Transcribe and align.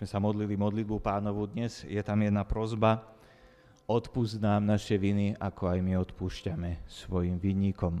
sme 0.00 0.08
sa 0.08 0.16
modlili 0.16 0.56
modlitbu 0.56 0.96
pánovu 1.04 1.44
dnes, 1.44 1.84
je 1.84 2.00
tam 2.00 2.24
jedna 2.24 2.40
prozba, 2.40 3.04
odpúsť 3.84 4.40
nám 4.40 4.64
naše 4.64 4.96
viny, 4.96 5.36
ako 5.36 5.76
aj 5.76 5.78
my 5.84 5.92
odpúšťame 6.00 6.88
svojim 6.88 7.36
vinníkom. 7.36 8.00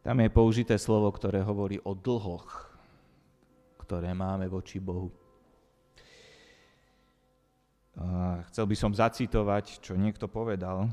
Tam 0.00 0.16
je 0.16 0.32
použité 0.32 0.80
slovo, 0.80 1.12
ktoré 1.12 1.44
hovorí 1.44 1.76
o 1.84 1.92
dlhoch, 1.92 2.72
ktoré 3.84 4.16
máme 4.16 4.48
voči 4.48 4.80
Bohu. 4.80 5.12
A 8.00 8.40
chcel 8.48 8.64
by 8.64 8.76
som 8.80 8.96
zacitovať, 8.96 9.84
čo 9.84 9.92
niekto 9.92 10.24
povedal. 10.24 10.88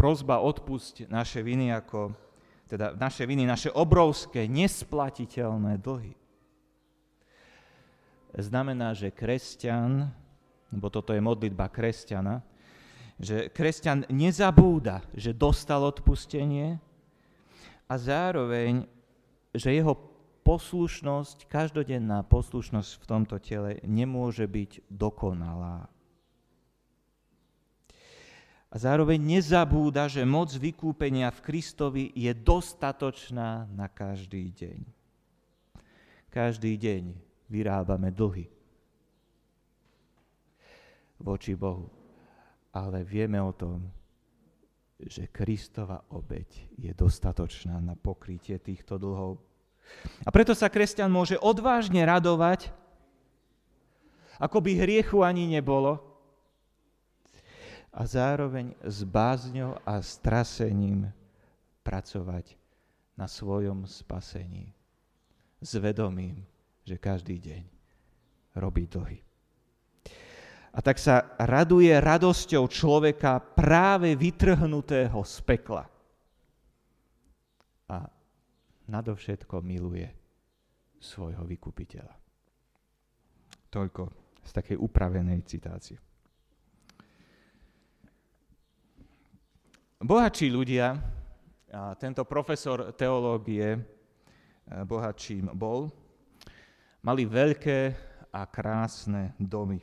Prozba 0.00 0.40
odpusť 0.40 1.12
naše 1.12 1.44
viny 1.44 1.76
ako, 1.76 2.16
teda 2.72 2.96
naše 2.96 3.28
viny, 3.28 3.44
naše 3.44 3.68
obrovské, 3.68 4.48
nesplatiteľné 4.48 5.76
dlhy 5.76 6.19
znamená, 8.36 8.94
že 8.94 9.10
kresťan, 9.10 10.10
lebo 10.70 10.86
toto 10.90 11.10
je 11.10 11.22
modlitba 11.22 11.66
kresťana, 11.66 12.42
že 13.20 13.52
kresťan 13.52 14.08
nezabúda, 14.08 15.04
že 15.12 15.36
dostal 15.36 15.84
odpustenie 15.84 16.80
a 17.90 17.94
zároveň, 17.98 18.88
že 19.52 19.76
jeho 19.76 19.92
poslušnosť, 20.40 21.50
každodenná 21.50 22.24
poslušnosť 22.24 22.90
v 22.96 23.04
tomto 23.04 23.36
tele 23.42 23.82
nemôže 23.84 24.46
byť 24.48 24.88
dokonalá. 24.88 25.90
A 28.70 28.74
zároveň 28.78 29.18
nezabúda, 29.18 30.06
že 30.06 30.22
moc 30.22 30.54
vykúpenia 30.54 31.34
v 31.34 31.42
Kristovi 31.42 32.04
je 32.14 32.30
dostatočná 32.30 33.66
na 33.74 33.90
každý 33.90 34.54
deň. 34.54 34.80
Každý 36.30 36.78
deň 36.78 37.29
vyrábame 37.50 38.14
dlhy 38.14 38.46
voči 41.20 41.58
Bohu. 41.58 41.90
Ale 42.70 43.02
vieme 43.02 43.42
o 43.42 43.50
tom, 43.50 43.90
že 45.02 45.26
Kristova 45.28 46.06
obeď 46.14 46.70
je 46.78 46.92
dostatočná 46.94 47.82
na 47.82 47.98
pokrytie 47.98 48.62
týchto 48.62 48.94
dlhov. 48.94 49.42
A 50.22 50.30
preto 50.30 50.54
sa 50.54 50.70
kresťan 50.70 51.10
môže 51.10 51.34
odvážne 51.42 51.98
radovať, 52.06 52.70
ako 54.38 54.62
by 54.62 54.70
hriechu 54.78 55.26
ani 55.26 55.50
nebolo, 55.50 55.98
a 57.90 58.06
zároveň 58.06 58.70
s 58.86 59.02
bázňou 59.02 59.82
a 59.82 59.98
strasením 59.98 61.10
pracovať 61.82 62.54
na 63.18 63.26
svojom 63.26 63.82
spasení. 63.82 64.70
S 65.58 65.74
vedomím, 65.74 66.46
že 66.90 66.98
každý 66.98 67.38
deň 67.38 67.62
robí 68.58 68.90
dlhy. 68.90 69.22
A 70.74 70.78
tak 70.82 70.98
sa 70.98 71.38
raduje 71.38 71.94
radosťou 71.94 72.66
človeka 72.66 73.38
práve 73.38 74.18
vytrhnutého 74.18 75.18
z 75.22 75.36
pekla. 75.46 75.86
A 77.90 78.06
nadovšetko 78.90 79.62
miluje 79.62 80.10
svojho 80.98 81.46
vykupiteľa. 81.46 82.14
Toľko 83.70 84.02
z 84.42 84.50
takej 84.50 84.76
upravenej 84.78 85.46
citácie. 85.46 85.98
Bohatší 90.02 90.50
ľudia, 90.50 90.98
a 91.70 91.94
tento 91.94 92.26
profesor 92.26 92.90
teológie 92.98 93.78
bohatším 94.66 95.54
bol, 95.54 95.99
mali 97.00 97.24
veľké 97.24 97.78
a 98.30 98.46
krásne 98.46 99.34
domy. 99.40 99.80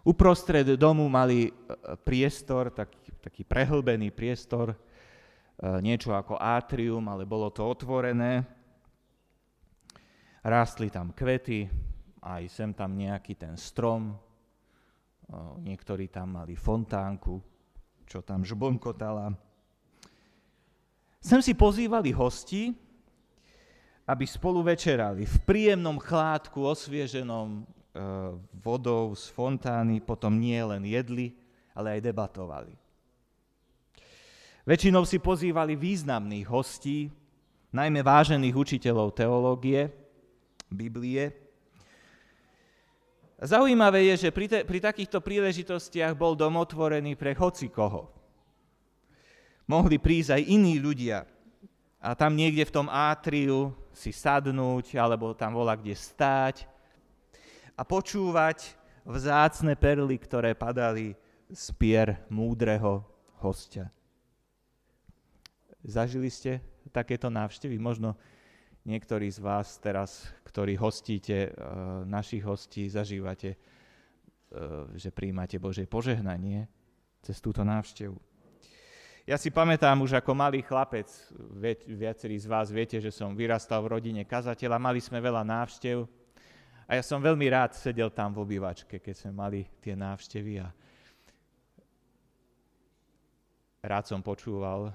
Uprostred 0.00 0.64
domu 0.80 1.04
mali 1.12 1.48
e, 1.48 1.52
priestor, 2.00 2.72
taký, 2.72 3.12
taký 3.20 3.42
prehlbený 3.44 4.08
priestor, 4.08 4.72
e, 4.72 4.76
niečo 5.84 6.16
ako 6.16 6.40
atrium, 6.40 7.04
ale 7.12 7.28
bolo 7.28 7.52
to 7.52 7.60
otvorené. 7.60 8.40
Rástli 10.40 10.88
tam 10.88 11.12
kvety, 11.12 11.68
aj 12.24 12.42
sem 12.48 12.72
tam 12.72 12.96
nejaký 12.96 13.36
ten 13.36 13.60
strom, 13.60 14.08
e, 14.08 14.16
niektorí 15.68 16.08
tam 16.08 16.40
mali 16.40 16.56
fontánku, 16.56 17.36
čo 18.08 18.24
tam 18.24 18.40
žbonkotala. 18.40 19.36
Sem 21.20 21.44
si 21.44 21.52
pozývali 21.52 22.08
hosti, 22.16 22.72
aby 24.10 24.26
spolu 24.26 24.66
večerali 24.66 25.22
v 25.22 25.36
príjemnom 25.46 25.94
chládku 26.02 26.66
osvieženom 26.66 27.46
e, 27.54 27.60
vodou 28.58 29.14
z 29.14 29.30
fontány, 29.30 30.02
potom 30.02 30.34
nie 30.34 30.58
len 30.58 30.82
jedli, 30.82 31.30
ale 31.70 31.94
aj 31.94 32.10
debatovali. 32.10 32.74
Väčšinou 34.66 35.06
si 35.06 35.22
pozývali 35.22 35.78
významných 35.78 36.46
hostí, 36.50 37.06
najmä 37.70 38.02
vážených 38.02 38.54
učiteľov 38.58 39.14
teológie, 39.14 39.94
Biblie. 40.66 41.30
Zaujímavé 43.40 44.10
je, 44.12 44.28
že 44.28 44.30
pri, 44.34 44.46
te, 44.50 44.58
pri 44.66 44.78
takýchto 44.82 45.22
príležitostiach 45.22 46.18
bol 46.18 46.34
dom 46.34 46.58
otvorený 46.58 47.14
pre 47.14 47.32
hoci 47.38 47.70
koho. 47.70 48.10
Mohli 49.70 50.02
prísť 50.02 50.34
aj 50.34 50.42
iní 50.50 50.82
ľudia, 50.82 51.22
a 52.00 52.16
tam 52.16 52.32
niekde 52.32 52.64
v 52.64 52.74
tom 52.74 52.88
átriu 52.88 53.76
si 53.92 54.08
sadnúť, 54.08 54.96
alebo 54.96 55.36
tam 55.36 55.52
volá 55.52 55.76
kde 55.76 55.92
stáť 55.92 56.64
a 57.76 57.84
počúvať 57.84 58.72
vzácne 59.04 59.76
perly, 59.76 60.16
ktoré 60.16 60.56
padali 60.56 61.12
z 61.52 61.64
pier 61.76 62.24
múdreho 62.32 63.04
hostia. 63.44 63.92
Zažili 65.84 66.32
ste 66.32 66.64
takéto 66.88 67.28
návštevy? 67.28 67.76
Možno 67.76 68.16
niektorí 68.88 69.28
z 69.28 69.40
vás 69.40 69.76
teraz, 69.80 70.28
ktorí 70.48 70.76
hostíte, 70.80 71.48
e, 71.48 71.50
našich 72.08 72.44
hostí, 72.44 72.88
zažívate, 72.88 73.56
e, 73.56 73.58
že 74.96 75.12
príjmate 75.12 75.60
Božie 75.60 75.84
požehnanie 75.84 76.68
cez 77.20 77.40
túto 77.44 77.60
návštevu. 77.60 78.29
Ja 79.28 79.36
si 79.36 79.52
pamätám 79.52 80.00
už 80.00 80.16
ako 80.16 80.32
malý 80.32 80.64
chlapec, 80.64 81.06
viacerí 81.84 82.40
z 82.40 82.48
vás 82.48 82.72
viete, 82.72 82.96
že 82.96 83.12
som 83.12 83.36
vyrastal 83.36 83.84
v 83.84 84.00
rodine 84.00 84.22
kazateľa, 84.24 84.80
mali 84.80 85.00
sme 85.00 85.20
veľa 85.20 85.44
návštev 85.44 86.08
a 86.88 86.96
ja 86.96 87.02
som 87.04 87.20
veľmi 87.20 87.46
rád 87.52 87.76
sedel 87.76 88.08
tam 88.08 88.32
v 88.32 88.42
obývačke, 88.48 88.98
keď 88.98 89.14
sme 89.14 89.32
mali 89.36 89.60
tie 89.78 89.92
návštevy 89.92 90.64
a 90.64 90.72
rád 93.84 94.04
som 94.08 94.24
počúval 94.24 94.88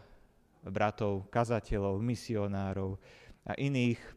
bratov, 0.65 1.29
kazateľov, 1.29 2.01
misionárov 2.01 2.97
a 3.45 3.53
iných 3.61 4.01
eh, 4.01 4.11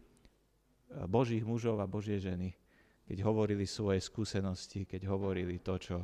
božích 1.05 1.45
mužov 1.45 1.85
a 1.85 1.87
božie 1.87 2.17
ženy, 2.17 2.57
keď 3.05 3.29
hovorili 3.29 3.69
svoje 3.69 4.01
skúsenosti, 4.01 4.89
keď 4.89 5.05
hovorili 5.05 5.61
to, 5.61 5.77
čo 5.77 5.97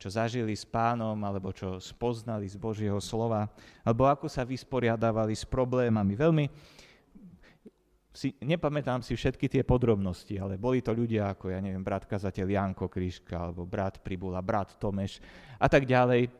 čo 0.00 0.08
zažili 0.08 0.56
s 0.56 0.64
pánom, 0.64 1.12
alebo 1.20 1.52
čo 1.52 1.76
spoznali 1.76 2.48
z 2.48 2.56
Božieho 2.56 2.96
slova, 3.04 3.44
alebo 3.84 4.08
ako 4.08 4.32
sa 4.32 4.48
vysporiadávali 4.48 5.36
s 5.36 5.44
problémami. 5.44 6.16
Veľmi 6.16 6.48
si, 8.08 8.32
nepamätám 8.40 9.04
si 9.04 9.12
všetky 9.12 9.44
tie 9.52 9.60
podrobnosti, 9.60 10.32
ale 10.40 10.56
boli 10.56 10.80
to 10.80 10.96
ľudia 10.96 11.36
ako, 11.36 11.52
ja 11.52 11.60
neviem, 11.60 11.84
brat 11.84 12.08
kazateľ 12.08 12.48
Janko 12.48 12.88
Kryška, 12.88 13.36
alebo 13.36 13.68
brat 13.68 14.00
Pribula, 14.00 14.40
brat 14.40 14.80
Tomeš 14.80 15.20
a 15.60 15.68
tak 15.68 15.84
ďalej. 15.84 16.32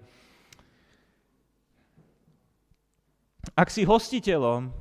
Ak 3.52 3.68
si 3.68 3.84
hostiteľom, 3.84 4.72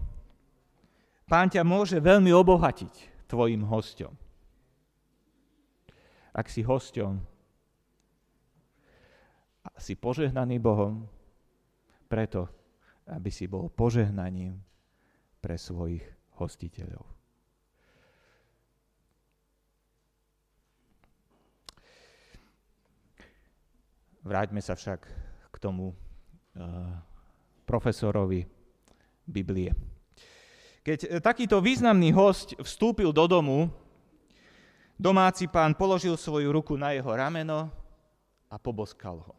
pán 1.27 1.51
ťa 1.51 1.67
môže 1.67 1.99
veľmi 1.99 2.31
obohatiť 2.31 3.27
tvojim 3.27 3.59
hostom. 3.67 4.15
Ak 6.31 6.47
si 6.47 6.63
hostom, 6.63 7.19
si 9.79 9.95
požehnaný 9.95 10.59
Bohom 10.59 11.07
preto, 12.09 12.49
aby 13.09 13.29
si 13.31 13.45
bol 13.45 13.69
požehnaním 13.69 14.59
pre 15.39 15.55
svojich 15.55 16.03
hostiteľov. 16.35 17.03
Vráťme 24.19 24.59
sa 24.59 24.75
však 24.75 24.99
k 25.49 25.55
tomu 25.57 25.89
uh, 25.89 25.95
profesorovi 27.63 28.45
Biblie. 29.25 29.71
Keď 30.83 31.23
takýto 31.23 31.63
významný 31.63 32.11
host 32.11 32.53
vstúpil 32.59 33.15
do 33.15 33.25
domu, 33.25 33.71
domáci 34.99 35.47
pán 35.47 35.73
položil 35.73 36.19
svoju 36.19 36.51
ruku 36.51 36.75
na 36.75 36.91
jeho 36.91 37.09
rameno 37.09 37.71
a 38.51 38.55
poboskal 38.59 39.23
ho. 39.23 39.38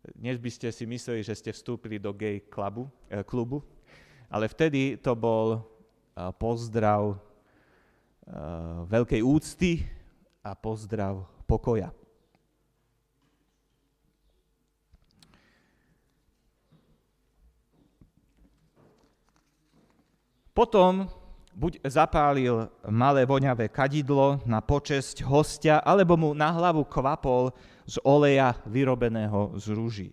Dnes 0.00 0.40
by 0.40 0.48
ste 0.48 0.72
si 0.72 0.88
mysleli, 0.88 1.20
že 1.20 1.36
ste 1.36 1.52
vstúpili 1.52 2.00
do 2.00 2.16
gay 2.16 2.40
klubu, 2.40 2.88
eh, 3.12 3.20
klubu 3.20 3.60
ale 4.32 4.48
vtedy 4.48 4.96
to 4.96 5.12
bol 5.12 5.60
eh, 5.60 6.32
pozdrav 6.40 7.12
eh, 7.12 8.78
veľkej 8.88 9.20
úcty 9.20 9.84
a 10.40 10.56
pozdrav 10.56 11.28
pokoja. 11.44 11.92
Potom 20.56 21.12
buď 21.54 21.82
zapálil 21.86 22.70
malé 22.86 23.26
voňavé 23.26 23.68
kadidlo 23.68 24.38
na 24.46 24.62
počesť 24.62 25.26
hostia, 25.26 25.82
alebo 25.82 26.14
mu 26.14 26.30
na 26.32 26.50
hlavu 26.54 26.86
kvapol 26.86 27.50
z 27.84 27.98
oleja 28.06 28.54
vyrobeného 28.66 29.58
z 29.58 29.66
rúží. 29.74 30.08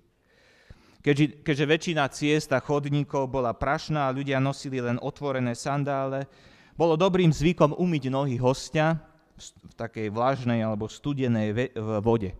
Keďže, 1.05 1.45
keďže 1.45 1.65
väčšina 1.71 2.03
ciest 2.11 2.49
a 2.51 2.59
chodníkov 2.59 3.31
bola 3.31 3.55
prašná 3.55 4.09
a 4.09 4.15
ľudia 4.15 4.41
nosili 4.43 4.81
len 4.81 4.99
otvorené 4.99 5.55
sandále, 5.55 6.27
bolo 6.75 6.99
dobrým 6.99 7.31
zvykom 7.31 7.77
umyť 7.77 8.03
nohy 8.11 8.35
hostia 8.37 8.99
v 9.39 9.73
takej 9.77 10.09
vlažnej 10.11 10.65
alebo 10.65 10.89
studenej 10.89 11.73
vode. 12.01 12.33
E, 12.33 12.37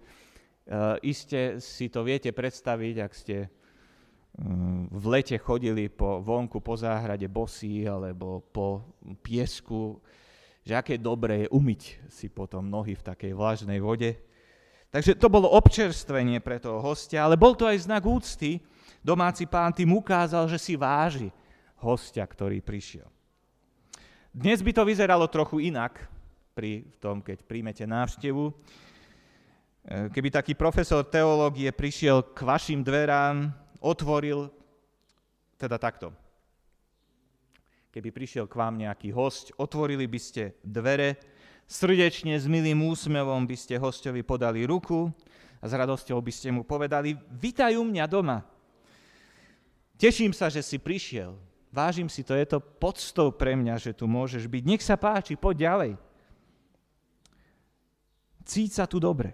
iste 1.06 1.62
si 1.64 1.88
to 1.88 2.04
viete 2.04 2.34
predstaviť, 2.34 2.96
ak 3.02 3.12
ste 3.14 3.48
v 4.94 5.06
lete 5.10 5.34
chodili 5.42 5.89
po 5.89 6.22
vonku 6.22 6.62
po 6.62 6.78
záhrade 6.78 7.25
bosí 7.25 7.89
alebo 7.89 8.45
po 8.54 8.86
piesku, 9.25 9.98
že 10.62 10.78
aké 10.78 11.01
dobré 11.01 11.48
je 11.48 11.54
umyť 11.54 11.81
si 12.06 12.30
potom 12.30 12.69
nohy 12.69 12.94
v 12.94 13.06
takej 13.06 13.34
vlažnej 13.34 13.81
vode. 13.81 14.13
Takže 14.94 15.18
to 15.18 15.28
bolo 15.28 15.50
občerstvenie 15.51 16.38
pre 16.39 16.62
toho 16.62 16.80
hostia, 16.80 17.25
ale 17.25 17.36
bol 17.36 17.57
to 17.57 17.66
aj 17.66 17.89
znak 17.89 18.06
úcty. 18.06 18.62
Domáci 19.01 19.50
pán 19.50 19.74
tým 19.74 19.95
ukázal, 19.98 20.45
že 20.48 20.62
si 20.62 20.78
váži 20.78 21.33
hostia, 21.81 22.24
ktorý 22.24 22.62
prišiel. 22.62 23.10
Dnes 24.30 24.62
by 24.62 24.69
to 24.69 24.86
vyzeralo 24.86 25.25
trochu 25.28 25.66
inak 25.66 25.98
pri 26.54 26.86
tom, 27.01 27.25
keď 27.25 27.42
príjmete 27.42 27.90
návštevu. 27.90 28.54
Keby 29.88 30.30
taký 30.30 30.54
profesor 30.54 31.01
teológie 31.07 31.72
prišiel 31.72 32.36
k 32.36 32.40
vašim 32.44 32.83
dverám 32.83 33.50
otvoril, 33.82 34.50
teda 35.58 35.78
takto. 35.82 36.14
Keby 37.90 38.14
prišiel 38.14 38.46
k 38.46 38.60
vám 38.60 38.78
nejaký 38.78 39.10
host, 39.10 39.50
otvorili 39.58 40.06
by 40.06 40.20
ste 40.22 40.54
dvere, 40.62 41.18
srdečne 41.66 42.38
s 42.38 42.46
milým 42.46 42.86
úsmevom 42.86 43.50
by 43.50 43.58
ste 43.58 43.82
hostovi 43.82 44.22
podali 44.22 44.64
ruku 44.70 45.10
a 45.58 45.66
s 45.66 45.74
radosťou 45.74 46.22
by 46.22 46.32
ste 46.32 46.54
mu 46.54 46.62
povedali, 46.62 47.18
vitajú 47.42 47.82
mňa 47.82 48.06
doma. 48.06 48.46
Teším 49.98 50.30
sa, 50.30 50.48
že 50.54 50.62
si 50.62 50.78
prišiel. 50.78 51.34
Vážim 51.74 52.08
si 52.08 52.22
to, 52.22 52.38
je 52.38 52.46
to 52.46 52.62
podstou 52.62 53.34
pre 53.34 53.58
mňa, 53.58 53.82
že 53.82 53.92
tu 53.98 54.06
môžeš 54.06 54.46
byť. 54.46 54.64
Nech 54.64 54.84
sa 54.86 54.94
páči, 54.94 55.34
poď 55.34 55.56
ďalej. 55.68 55.92
Cíť 58.48 58.72
sa 58.78 58.86
tu 58.86 59.02
dobre. 59.02 59.34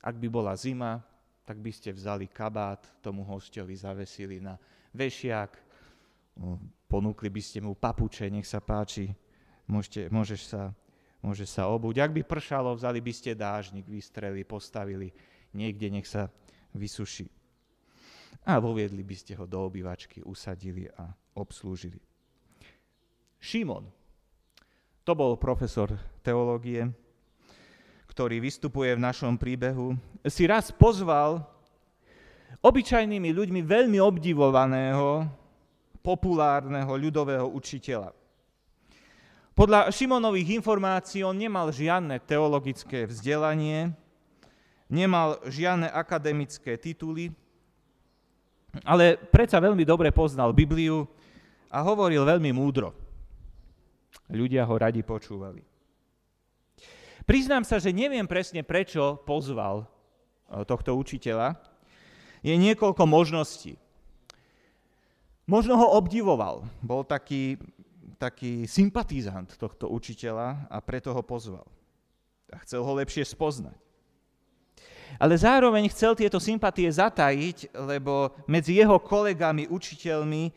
Ak 0.00 0.16
by 0.16 0.28
bola 0.30 0.54
zima, 0.56 1.02
tak 1.44 1.60
by 1.60 1.70
ste 1.70 1.92
vzali 1.92 2.26
kabát, 2.32 2.80
tomu 3.04 3.20
hostovi 3.24 3.76
zavesili 3.76 4.40
na 4.40 4.56
vešiak, 4.96 5.60
ponúkli 6.88 7.28
by 7.28 7.42
ste 7.44 7.60
mu 7.60 7.76
papuče, 7.76 8.32
nech 8.32 8.48
sa 8.48 8.64
páči, 8.64 9.12
môžete, 9.68 10.08
môžeš 10.08 10.40
sa, 10.48 10.72
môže 11.20 11.44
sa 11.44 11.68
obuť. 11.68 12.00
Ak 12.00 12.12
by 12.16 12.24
pršalo, 12.24 12.72
vzali 12.72 13.04
by 13.04 13.12
ste 13.12 13.36
dážnik, 13.36 13.84
vystreli, 13.84 14.42
postavili 14.42 15.12
niekde, 15.52 15.92
nech 15.92 16.08
sa 16.08 16.32
vysuší. 16.72 17.28
A 18.44 18.58
voviedli 18.58 19.04
by 19.04 19.16
ste 19.16 19.36
ho 19.38 19.44
do 19.44 19.62
obývačky, 19.68 20.24
usadili 20.24 20.88
a 20.96 21.12
obslúžili. 21.38 22.00
Šimon, 23.38 23.84
to 25.04 25.12
bol 25.12 25.36
profesor 25.36 25.92
teológie, 26.24 26.88
ktorý 28.14 28.38
vystupuje 28.38 28.94
v 28.94 29.02
našom 29.02 29.34
príbehu, 29.34 29.98
si 30.30 30.46
raz 30.46 30.70
pozval 30.70 31.42
obyčajnými 32.62 33.34
ľuďmi 33.34 33.58
veľmi 33.66 33.98
obdivovaného, 33.98 35.26
populárneho 35.98 36.94
ľudového 36.94 37.50
učiteľa. 37.50 38.14
Podľa 39.58 39.90
Šimonových 39.90 40.62
informácií 40.62 41.26
on 41.26 41.34
nemal 41.34 41.74
žiadne 41.74 42.22
teologické 42.22 43.02
vzdelanie, 43.10 43.90
nemal 44.86 45.42
žiadne 45.50 45.90
akademické 45.90 46.78
tituly, 46.78 47.34
ale 48.86 49.18
predsa 49.18 49.58
veľmi 49.58 49.82
dobre 49.82 50.14
poznal 50.14 50.54
Bibliu 50.54 51.02
a 51.66 51.82
hovoril 51.82 52.22
veľmi 52.22 52.54
múdro. 52.54 52.94
Ľudia 54.30 54.62
ho 54.62 54.74
radi 54.78 55.02
počúvali. 55.02 55.73
Priznám 57.24 57.64
sa, 57.64 57.80
že 57.80 57.88
neviem 57.88 58.28
presne, 58.28 58.60
prečo 58.60 59.16
pozval 59.24 59.84
e, 59.84 59.86
tohto 60.68 60.92
učiteľa. 60.92 61.56
Je 62.44 62.52
niekoľko 62.52 63.08
možností. 63.08 63.80
Možno 65.48 65.80
ho 65.80 65.96
obdivoval, 65.96 66.68
bol 66.84 67.00
taký, 67.04 67.56
taký 68.20 68.68
sympatizant 68.68 69.48
tohto 69.56 69.88
učiteľa 69.88 70.68
a 70.68 70.76
preto 70.84 71.16
ho 71.16 71.24
pozval. 71.24 71.64
A 72.52 72.60
chcel 72.60 72.84
ho 72.84 72.92
lepšie 73.00 73.24
spoznať. 73.24 73.76
Ale 75.16 75.32
zároveň 75.40 75.88
chcel 75.88 76.12
tieto 76.12 76.36
sympatie 76.36 76.88
zatajiť, 76.92 77.72
lebo 77.72 78.36
medzi 78.44 78.76
jeho 78.76 79.00
kolegami, 79.00 79.64
učiteľmi, 79.72 80.52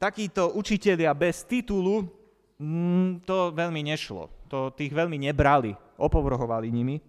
takíto 0.00 0.56
učitelia 0.56 1.12
bez 1.12 1.44
titulu, 1.44 2.08
mm, 2.56 3.28
to 3.28 3.52
veľmi 3.52 3.84
nešlo. 3.84 4.32
To 4.48 4.72
tých 4.72 4.92
veľmi 4.96 5.20
nebrali 5.20 5.76
opovrhovali 5.98 6.70
nimi. 6.70 7.02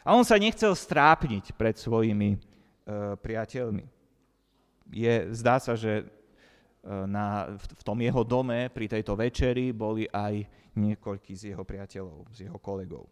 A 0.00 0.16
on 0.16 0.24
sa 0.24 0.40
nechcel 0.40 0.72
strápniť 0.72 1.52
pred 1.52 1.76
svojimi 1.76 2.34
e, 2.34 2.38
priateľmi. 3.20 3.84
Je, 4.94 5.14
zdá 5.34 5.60
sa, 5.60 5.76
že 5.76 6.00
e, 6.00 6.04
na, 7.10 7.52
v, 7.52 7.64
v 7.76 7.82
tom 7.84 7.98
jeho 8.00 8.22
dome 8.24 8.72
pri 8.72 8.86
tejto 8.88 9.18
večeri 9.18 9.74
boli 9.76 10.08
aj 10.08 10.46
niekoľkí 10.78 11.34
z 11.34 11.52
jeho 11.52 11.66
priateľov, 11.66 12.30
z 12.32 12.48
jeho 12.48 12.58
kolegov. 12.62 13.04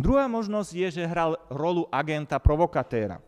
Druhá 0.00 0.26
možnosť 0.28 0.70
je, 0.72 0.88
že 1.00 1.08
hral 1.08 1.36
rolu 1.52 1.84
agenta 1.92 2.40
provokatéra. 2.40 3.20
E, 3.20 3.24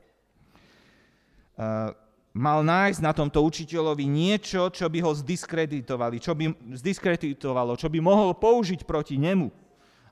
mal 2.32 2.64
nájsť 2.64 3.00
na 3.04 3.12
tomto 3.12 3.44
učiteľovi 3.44 4.08
niečo, 4.08 4.72
čo 4.72 4.88
by 4.88 5.04
ho 5.04 5.12
zdiskreditovali, 5.12 6.16
čo 6.16 6.32
by 6.32 6.48
zdiskreditovalo, 6.80 7.76
čo 7.76 7.92
by 7.92 8.00
mohol 8.00 8.32
použiť 8.32 8.88
proti 8.88 9.20
nemu 9.20 9.67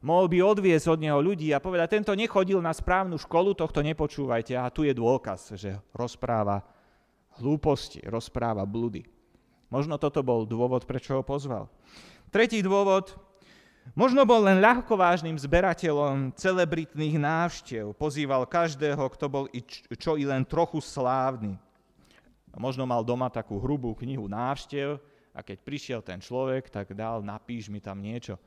mohol 0.06 0.30
by 0.30 0.38
odviesť 0.38 0.94
od 0.94 1.02
neho 1.02 1.18
ľudí 1.18 1.50
a 1.50 1.58
povedať, 1.58 1.98
tento 1.98 2.14
nechodil 2.14 2.62
na 2.62 2.70
správnu 2.70 3.18
školu, 3.18 3.58
tohto 3.58 3.82
nepočúvajte. 3.82 4.54
A 4.54 4.70
tu 4.70 4.86
je 4.86 4.94
dôkaz, 4.94 5.58
že 5.58 5.82
rozpráva 5.90 6.62
hlúposti, 7.42 7.98
rozpráva 8.06 8.62
blúdy. 8.62 9.02
Možno 9.66 9.98
toto 9.98 10.22
bol 10.22 10.46
dôvod, 10.46 10.86
prečo 10.86 11.18
ho 11.18 11.22
pozval. 11.26 11.66
Tretí 12.30 12.62
dôvod, 12.62 13.18
možno 13.98 14.22
bol 14.22 14.46
len 14.46 14.62
ľahkovážnym 14.62 15.34
zberateľom 15.34 16.30
celebritných 16.38 17.18
návštev. 17.18 17.90
Pozýval 17.98 18.46
každého, 18.46 19.02
kto 19.10 19.26
bol 19.26 19.44
i 19.50 19.58
čo 19.98 20.14
i 20.14 20.22
len 20.22 20.46
trochu 20.46 20.78
slávny. 20.78 21.58
Možno 22.56 22.88
mal 22.88 23.02
doma 23.04 23.28
takú 23.28 23.60
hrubú 23.60 23.92
knihu 23.98 24.30
návštev 24.30 24.96
a 25.36 25.44
keď 25.44 25.58
prišiel 25.60 26.00
ten 26.00 26.22
človek, 26.22 26.72
tak 26.72 26.96
dal, 26.96 27.20
napíš 27.20 27.68
mi 27.68 27.82
tam 27.82 28.00
niečo. 28.00 28.40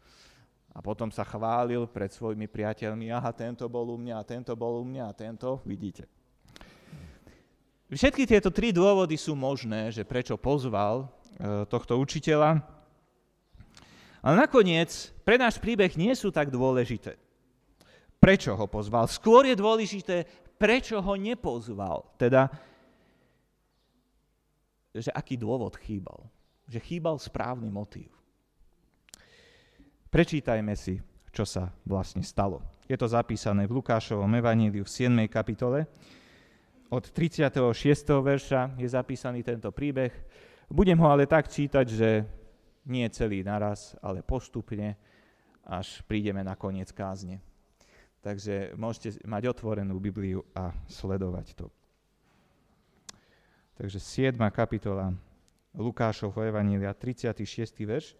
A 0.74 0.80
potom 0.86 1.10
sa 1.10 1.26
chválil 1.26 1.90
pred 1.90 2.14
svojimi 2.14 2.46
priateľmi, 2.46 3.10
aha, 3.10 3.34
tento 3.34 3.66
bol 3.66 3.90
u 3.90 3.98
mňa, 3.98 4.22
tento 4.24 4.54
bol 4.54 4.80
u 4.82 4.86
mňa, 4.86 5.12
tento, 5.18 5.60
vidíte. 5.66 6.06
Všetky 7.90 8.30
tieto 8.30 8.54
tri 8.54 8.70
dôvody 8.70 9.18
sú 9.18 9.34
možné, 9.34 9.90
že 9.90 10.06
prečo 10.06 10.38
pozval 10.38 11.10
e, 11.10 11.66
tohto 11.66 11.98
učiteľa. 11.98 12.62
Ale 14.22 14.36
nakoniec 14.38 15.10
pre 15.26 15.42
náš 15.42 15.58
príbeh 15.58 15.90
nie 15.98 16.14
sú 16.14 16.30
tak 16.30 16.54
dôležité. 16.54 17.18
Prečo 18.22 18.54
ho 18.54 18.66
pozval? 18.70 19.10
Skôr 19.10 19.50
je 19.50 19.58
dôležité, 19.58 20.30
prečo 20.60 21.02
ho 21.02 21.14
nepozval. 21.18 22.06
Teda, 22.20 22.52
že 24.94 25.10
aký 25.10 25.40
dôvod 25.40 25.74
chýbal. 25.80 26.30
Že 26.70 26.80
chýbal 26.86 27.16
správny 27.18 27.74
motív. 27.74 28.19
Prečítajme 30.10 30.74
si, 30.74 30.98
čo 31.30 31.46
sa 31.46 31.70
vlastne 31.86 32.26
stalo. 32.26 32.66
Je 32.90 32.98
to 32.98 33.06
zapísané 33.06 33.70
v 33.70 33.78
Lukášovom 33.78 34.34
evaníliu 34.42 34.82
v 34.82 34.90
7. 34.90 35.14
kapitole. 35.30 35.86
Od 36.90 37.06
36. 37.06 37.54
verša 38.18 38.74
je 38.82 38.90
zapísaný 38.90 39.46
tento 39.46 39.70
príbeh. 39.70 40.10
Budem 40.66 40.98
ho 40.98 41.14
ale 41.14 41.30
tak 41.30 41.46
čítať, 41.46 41.86
že 41.86 42.26
nie 42.90 43.06
celý 43.14 43.46
naraz, 43.46 43.94
ale 44.02 44.26
postupne, 44.26 44.98
až 45.62 46.02
prídeme 46.10 46.42
na 46.42 46.58
koniec 46.58 46.90
kázne. 46.90 47.38
Takže 48.26 48.74
môžete 48.74 49.22
mať 49.30 49.54
otvorenú 49.54 50.02
Bibliu 50.02 50.42
a 50.58 50.74
sledovať 50.90 51.54
to. 51.54 51.70
Takže 53.78 54.02
7. 54.34 54.34
kapitola 54.50 55.14
Lukášovho 55.78 56.42
Evanília, 56.50 56.98
36. 56.98 57.78
verš. 57.86 58.18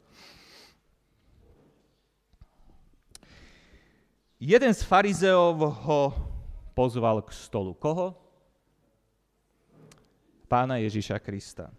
Jeden 4.40 4.72
z 4.74 4.82
farizeov 4.88 5.60
ho 5.60 6.02
pozval 6.72 7.22
k 7.22 7.36
stolu. 7.36 7.76
Koho? 7.76 8.16
Pána 10.48 10.80
Ježiša 10.80 11.20
Krista. 11.20 11.70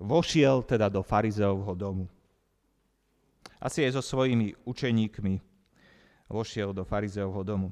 Vošiel 0.00 0.64
teda 0.64 0.88
do 0.88 1.04
farizeovho 1.04 1.74
domu. 1.76 2.08
Asi 3.58 3.82
aj 3.84 3.98
so 3.98 4.02
svojimi 4.02 4.54
učeníkmi 4.64 5.42
vošiel 6.30 6.72
do 6.72 6.86
farizeovho 6.86 7.42
domu. 7.42 7.68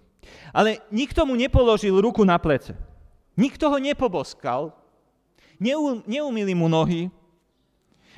Ale 0.51 0.83
nikto 0.91 1.23
mu 1.23 1.39
nepoložil 1.39 1.95
ruku 2.03 2.27
na 2.27 2.35
plece. 2.39 2.75
Nikto 3.39 3.71
ho 3.71 3.79
nepoboskal, 3.79 4.75
neumili 6.09 6.57
mu 6.57 6.67
nohy, 6.67 7.13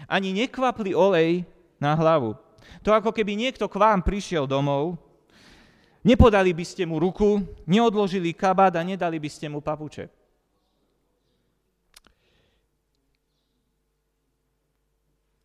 ani 0.09 0.33
nekvapli 0.33 0.95
olej 0.97 1.45
na 1.77 1.93
hlavu. 1.93 2.39
To 2.83 2.95
ako 2.95 3.11
keby 3.11 3.35
niekto 3.35 3.67
k 3.67 3.81
vám 3.81 4.01
prišiel 4.05 4.47
domov, 4.47 4.97
nepodali 6.07 6.55
by 6.55 6.65
ste 6.65 6.87
mu 6.87 7.03
ruku, 7.03 7.43
neodložili 7.69 8.33
kabát 8.33 8.75
a 8.77 8.83
nedali 8.83 9.19
by 9.19 9.31
ste 9.31 9.47
mu 9.51 9.61
papuče. 9.61 10.09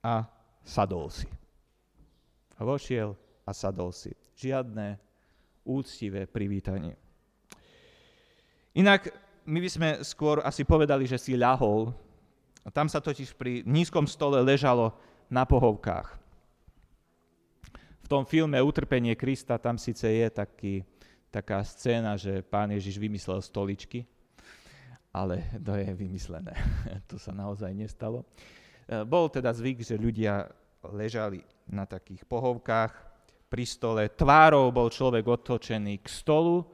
A 0.03 0.27
sadol 0.63 1.07
si. 1.07 1.27
Vošiel 2.59 3.15
a 3.47 3.51
sadol 3.55 3.95
si. 3.95 4.11
Žiadne 4.35 4.99
úctivé 5.63 6.27
privítanie. 6.27 6.99
Inak 8.75 9.11
my 9.47 9.59
by 9.59 9.69
sme 9.69 9.89
skôr 10.03 10.43
asi 10.43 10.63
povedali, 10.67 11.07
že 11.07 11.19
si 11.19 11.39
ľahol. 11.39 11.91
Tam 12.71 12.87
sa 12.87 13.03
totiž 13.03 13.35
pri 13.35 13.63
nízkom 13.67 14.07
stole 14.07 14.39
ležalo 14.39 14.95
na 15.27 15.43
pohovkách. 15.43 16.22
Tom 18.13 18.29
filme 18.29 18.61
Utrpenie 18.61 19.17
Krista 19.17 19.57
tam 19.57 19.73
síce 19.81 20.05
je 20.05 20.29
taký, 20.29 20.85
taká 21.33 21.65
scéna, 21.65 22.13
že 22.13 22.45
pán 22.45 22.69
Ježiš 22.69 23.01
vymyslel 23.01 23.41
stoličky, 23.41 24.05
ale 25.09 25.49
to 25.57 25.73
je 25.73 25.89
vymyslené. 25.97 26.53
to 27.09 27.17
sa 27.17 27.33
naozaj 27.33 27.73
nestalo. 27.73 28.21
E, 28.85 29.01
bol 29.01 29.33
teda 29.33 29.49
zvyk, 29.49 29.81
že 29.81 29.97
ľudia 29.97 30.45
ležali 30.93 31.41
na 31.65 31.89
takých 31.89 32.21
pohovkách 32.29 32.93
pri 33.49 33.65
stole. 33.65 34.05
Tvárou 34.13 34.69
bol 34.69 34.93
človek 34.93 35.25
otočený 35.33 36.05
k 36.05 36.05
stolu, 36.05 36.69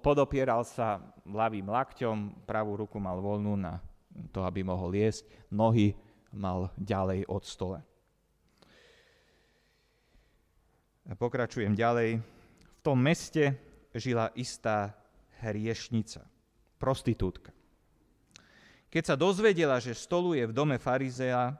podopieral 0.00 0.64
sa 0.64 0.96
ľavým 1.28 1.68
lakťom, 1.68 2.48
pravú 2.48 2.88
ruku 2.88 2.96
mal 2.96 3.20
voľnú 3.20 3.52
na 3.52 3.84
to, 4.32 4.48
aby 4.48 4.64
mohol 4.64 4.96
jesť, 4.96 5.28
nohy 5.52 5.92
mal 6.32 6.72
ďalej 6.80 7.28
od 7.28 7.44
stole. 7.44 7.87
Pokračujem 11.08 11.72
ďalej. 11.72 12.20
V 12.20 12.80
tom 12.84 13.00
meste 13.00 13.56
žila 13.96 14.28
istá 14.36 14.92
hriešnica, 15.40 16.28
prostitútka. 16.76 17.48
Keď 18.92 19.02
sa 19.04 19.16
dozvedela, 19.16 19.80
že 19.80 19.96
stoluje 19.96 20.44
v 20.44 20.52
dome 20.52 20.76
farizea, 20.76 21.56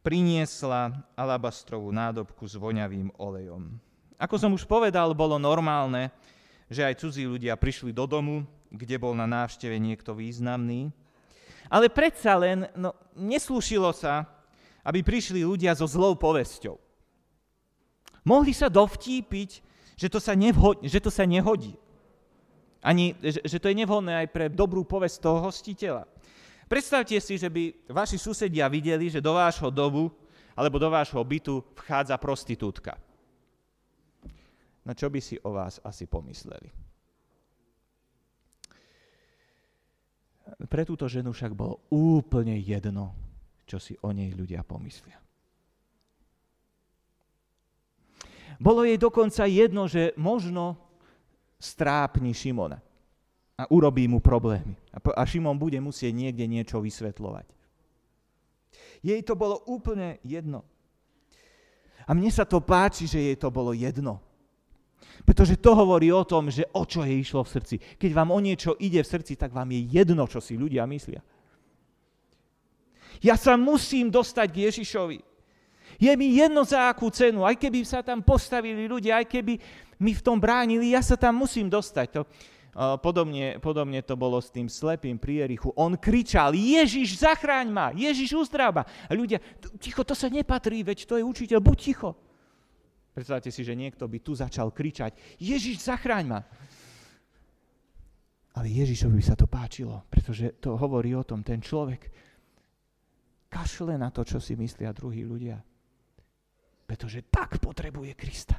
priniesla 0.00 0.92
alabastrovú 1.12 1.92
nádobku 1.92 2.48
s 2.48 2.56
voňavým 2.56 3.12
olejom. 3.20 3.76
Ako 4.16 4.40
som 4.40 4.56
už 4.56 4.64
povedal, 4.64 5.12
bolo 5.12 5.36
normálne, 5.36 6.08
že 6.72 6.88
aj 6.88 7.04
cudzí 7.04 7.28
ľudia 7.28 7.52
prišli 7.60 7.92
do 7.92 8.08
domu, 8.08 8.48
kde 8.72 8.96
bol 8.96 9.12
na 9.12 9.28
návšteve 9.28 9.76
niekto 9.76 10.16
významný. 10.16 10.88
Ale 11.68 11.92
predsa 11.92 12.36
len 12.40 12.64
no, 12.76 12.96
neslúšilo 13.12 13.92
sa, 13.92 14.24
aby 14.80 15.04
prišli 15.04 15.44
ľudia 15.44 15.76
so 15.76 15.84
zlou 15.84 16.16
povesťou. 16.16 16.91
Mohli 18.22 18.54
sa 18.54 18.70
dovtípiť, 18.70 19.50
že 19.98 20.08
to 20.08 20.22
sa, 20.22 20.34
nevho- 20.38 20.78
že 20.82 20.98
to 21.02 21.10
sa 21.10 21.26
nehodí. 21.26 21.74
Ani, 22.82 23.14
že, 23.22 23.42
že 23.46 23.58
to 23.62 23.70
je 23.70 23.78
nevhodné 23.78 24.26
aj 24.26 24.28
pre 24.34 24.50
dobrú 24.50 24.82
povesť 24.82 25.22
toho 25.22 25.38
hostiteľa. 25.46 26.06
Predstavte 26.66 27.14
si, 27.22 27.38
že 27.38 27.46
by 27.46 27.92
vaši 27.92 28.18
susedia 28.18 28.66
videli, 28.66 29.06
že 29.06 29.22
do 29.22 29.38
vášho 29.38 29.70
domu 29.70 30.10
alebo 30.56 30.80
do 30.82 30.88
vášho 30.90 31.22
bytu 31.22 31.62
vchádza 31.78 32.18
prostitútka. 32.18 32.98
No 34.82 34.96
čo 34.98 35.06
by 35.06 35.20
si 35.22 35.38
o 35.46 35.54
vás 35.54 35.78
asi 35.86 36.10
pomysleli? 36.10 36.72
Pre 40.66 40.82
túto 40.82 41.06
ženu 41.06 41.30
však 41.30 41.54
bolo 41.54 41.86
úplne 41.94 42.58
jedno, 42.58 43.14
čo 43.62 43.78
si 43.78 43.94
o 44.02 44.10
nej 44.10 44.34
ľudia 44.34 44.66
pomyslia. 44.66 45.22
Bolo 48.62 48.86
jej 48.86 48.94
dokonca 48.94 49.42
jedno, 49.50 49.90
že 49.90 50.14
možno 50.14 50.78
strápni 51.58 52.30
Šimona 52.30 52.78
a 53.58 53.66
urobí 53.74 54.06
mu 54.06 54.22
problémy. 54.22 54.78
A 54.94 55.22
Šimon 55.26 55.58
bude 55.58 55.82
musieť 55.82 56.14
niekde 56.14 56.46
niečo 56.46 56.78
vysvetľovať. 56.78 57.46
Jej 59.02 59.20
to 59.26 59.34
bolo 59.34 59.66
úplne 59.66 60.22
jedno. 60.22 60.62
A 62.06 62.14
mne 62.14 62.30
sa 62.30 62.46
to 62.46 62.62
páči, 62.62 63.10
že 63.10 63.18
jej 63.18 63.36
to 63.38 63.50
bolo 63.50 63.74
jedno. 63.74 64.22
Pretože 65.26 65.58
to 65.58 65.74
hovorí 65.74 66.14
o 66.14 66.22
tom, 66.22 66.50
že 66.50 66.66
o 66.74 66.86
čo 66.86 67.02
jej 67.02 67.18
išlo 67.18 67.42
v 67.42 67.52
srdci. 67.58 67.76
Keď 67.98 68.10
vám 68.14 68.30
o 68.30 68.38
niečo 68.38 68.78
ide 68.78 69.02
v 69.02 69.10
srdci, 69.10 69.34
tak 69.34 69.50
vám 69.50 69.70
je 69.74 69.90
jedno, 69.90 70.26
čo 70.30 70.38
si 70.38 70.54
ľudia 70.54 70.86
myslia. 70.86 71.22
Ja 73.22 73.38
sa 73.38 73.54
musím 73.54 74.10
dostať 74.10 74.46
k 74.50 74.62
Ježišovi. 74.70 75.31
Je 76.02 76.10
mi 76.18 76.34
jedno 76.34 76.66
za 76.66 76.90
akú 76.90 77.06
cenu, 77.14 77.46
aj 77.46 77.54
keby 77.54 77.86
sa 77.86 78.02
tam 78.02 78.26
postavili 78.26 78.90
ľudia, 78.90 79.22
aj 79.22 79.26
keby 79.30 79.54
mi 80.02 80.12
v 80.18 80.24
tom 80.26 80.42
bránili, 80.42 80.98
ja 80.98 80.98
sa 80.98 81.14
tam 81.14 81.38
musím 81.38 81.70
dostať. 81.70 82.08
To, 82.18 82.22
Podobne, 83.04 83.60
podobne 83.60 84.00
to 84.00 84.16
bolo 84.16 84.40
s 84.40 84.48
tým 84.48 84.64
slepým 84.64 85.20
pri 85.20 85.44
Jerichu. 85.44 85.76
On 85.76 85.92
kričal, 85.92 86.56
Ježiš, 86.56 87.20
zachráň 87.20 87.68
ma, 87.68 87.92
Ježiš 87.92 88.32
uzdrava. 88.32 88.88
A 89.04 89.12
ľudia, 89.12 89.44
ticho, 89.76 90.00
to 90.00 90.16
sa 90.16 90.32
nepatrí, 90.32 90.80
veď 90.80 91.04
to 91.04 91.20
je 91.20 91.24
učiteľ, 91.24 91.60
buď 91.60 91.76
ticho. 91.76 92.16
Predstavte 93.12 93.52
si, 93.52 93.60
že 93.60 93.76
niekto 93.76 94.08
by 94.08 94.18
tu 94.24 94.32
začal 94.32 94.72
kričať, 94.72 95.12
Ježiš, 95.36 95.84
zachráň 95.84 96.24
ma. 96.24 96.40
Ale 98.56 98.72
Ježišovi 98.72 99.20
sa 99.20 99.36
to 99.36 99.44
páčilo, 99.44 100.08
pretože 100.08 100.56
to 100.56 100.72
hovorí 100.80 101.12
o 101.12 101.28
tom, 101.28 101.44
ten 101.44 101.60
človek 101.60 102.08
kašle 103.52 104.00
na 104.00 104.08
to, 104.08 104.24
čo 104.24 104.40
si 104.40 104.56
myslia 104.56 104.96
druhí 104.96 105.28
ľudia. 105.28 105.60
Pretože 106.86 107.24
tak 107.26 107.58
potrebuje 107.58 108.12
Krista. 108.14 108.56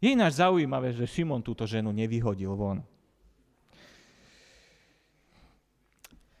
Je 0.00 0.16
ináč 0.16 0.40
zaujímavé, 0.40 0.96
že 0.96 1.04
Šimon 1.04 1.44
túto 1.44 1.68
ženu 1.68 1.92
nevyhodil 1.92 2.56
von. 2.56 2.80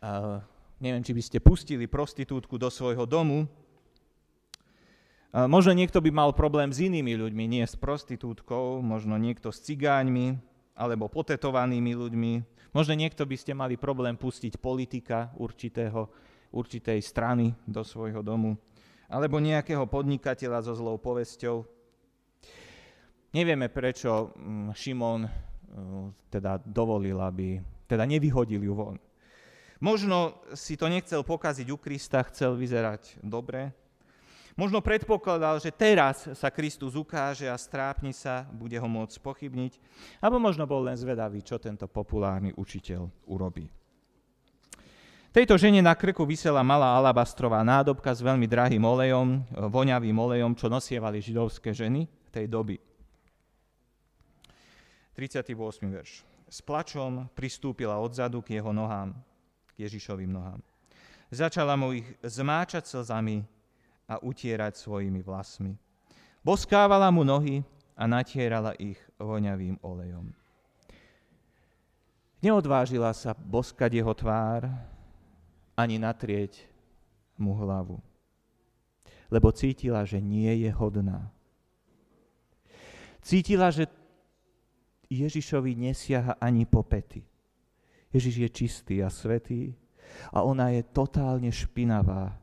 Uh, 0.00 0.40
Neviem, 0.80 1.04
či 1.04 1.12
by 1.12 1.22
ste 1.22 1.44
pustili 1.44 1.84
prostitútku 1.84 2.56
do 2.56 2.72
svojho 2.72 3.04
domu. 3.04 3.44
Možno 5.30 5.76
niekto 5.76 6.00
by 6.00 6.08
mal 6.08 6.32
problém 6.32 6.72
s 6.72 6.80
inými 6.80 7.20
ľuďmi, 7.20 7.44
nie 7.44 7.62
s 7.68 7.76
prostitútkou, 7.76 8.80
možno 8.80 9.20
niekto 9.20 9.52
s 9.52 9.60
cigáňmi 9.60 10.40
alebo 10.74 11.10
potetovanými 11.10 11.92
ľuďmi. 11.96 12.32
Možno 12.70 12.94
niekto 12.94 13.26
by 13.26 13.36
ste 13.36 13.52
mali 13.52 13.74
problém 13.74 14.14
pustiť 14.14 14.58
politika 14.62 15.34
určitého, 15.38 16.06
určitej 16.54 16.98
strany 17.02 17.50
do 17.66 17.82
svojho 17.82 18.22
domu 18.22 18.54
alebo 19.10 19.42
nejakého 19.42 19.90
podnikateľa 19.90 20.62
so 20.62 20.72
zlou 20.78 20.96
povesťou. 21.02 21.66
Nevieme, 23.34 23.66
prečo 23.66 24.30
mm, 24.38 24.70
Šimon 24.74 25.26
uh, 25.26 25.30
teda 26.30 26.62
dovolil, 26.62 27.18
aby, 27.18 27.58
teda 27.90 28.06
nevyhodil 28.06 28.62
ju 28.62 28.74
von. 28.74 28.96
Možno 29.82 30.38
si 30.54 30.78
to 30.78 30.86
nechcel 30.86 31.26
pokaziť 31.26 31.66
u 31.74 31.78
Krista, 31.78 32.22
chcel 32.30 32.54
vyzerať 32.54 33.18
dobre. 33.22 33.74
Možno 34.58 34.82
predpokladal, 34.82 35.62
že 35.62 35.70
teraz 35.70 36.26
sa 36.34 36.48
Kristus 36.50 36.98
ukáže 36.98 37.46
a 37.46 37.54
strápni 37.54 38.10
sa, 38.10 38.46
bude 38.50 38.74
ho 38.74 38.88
môcť 38.90 39.16
pochybniť. 39.22 39.72
Alebo 40.18 40.42
možno 40.42 40.66
bol 40.66 40.82
len 40.82 40.98
zvedavý, 40.98 41.42
čo 41.42 41.62
tento 41.62 41.86
populárny 41.86 42.50
učiteľ 42.54 43.06
urobí. 43.30 43.70
Tejto 45.30 45.54
žene 45.54 45.78
na 45.78 45.94
krku 45.94 46.26
vysela 46.26 46.66
malá 46.66 46.98
alabastrová 46.98 47.62
nádobka 47.62 48.10
s 48.10 48.18
veľmi 48.18 48.50
drahým 48.50 48.82
olejom, 48.82 49.46
voňavým 49.54 50.18
olejom, 50.18 50.58
čo 50.58 50.66
nosievali 50.66 51.22
židovské 51.22 51.70
ženy 51.70 52.10
tej 52.34 52.50
doby. 52.50 52.82
38. 55.14 55.54
verš. 55.86 56.26
S 56.50 56.58
plačom 56.66 57.30
pristúpila 57.30 58.02
odzadu 58.02 58.42
k 58.42 58.58
jeho 58.58 58.74
nohám 58.74 59.14
Ježišovým 59.78 60.34
nohám. 60.34 60.60
Začala 61.30 61.78
mu 61.78 61.94
ich 61.94 62.08
zmáčať 62.26 62.90
slzami 62.90 63.46
a 64.10 64.18
utierať 64.18 64.74
svojimi 64.74 65.22
vlasmi. 65.22 65.78
Boskávala 66.42 67.06
mu 67.14 67.22
nohy 67.22 67.62
a 67.94 68.10
natierala 68.10 68.74
ich 68.74 68.98
voňavým 69.22 69.78
olejom. 69.86 70.34
Neodvážila 72.42 73.14
sa 73.14 73.36
boskať 73.36 74.00
jeho 74.00 74.10
tvár, 74.16 74.66
ani 75.78 76.00
natrieť 76.02 76.66
mu 77.38 77.54
hlavu. 77.54 78.00
Lebo 79.30 79.54
cítila, 79.54 80.02
že 80.02 80.18
nie 80.18 80.66
je 80.66 80.70
hodná. 80.74 81.30
Cítila, 83.22 83.70
že 83.70 83.86
Ježišovi 85.12 85.76
nesiaha 85.76 86.40
ani 86.40 86.64
po 86.66 86.82
pety. 86.82 87.22
Ježiš 88.10 88.34
je 88.42 88.48
čistý 88.50 88.94
a 89.04 89.12
svetý 89.12 89.76
a 90.34 90.42
ona 90.42 90.74
je 90.74 90.82
totálne 90.82 91.52
špinavá. 91.52 92.34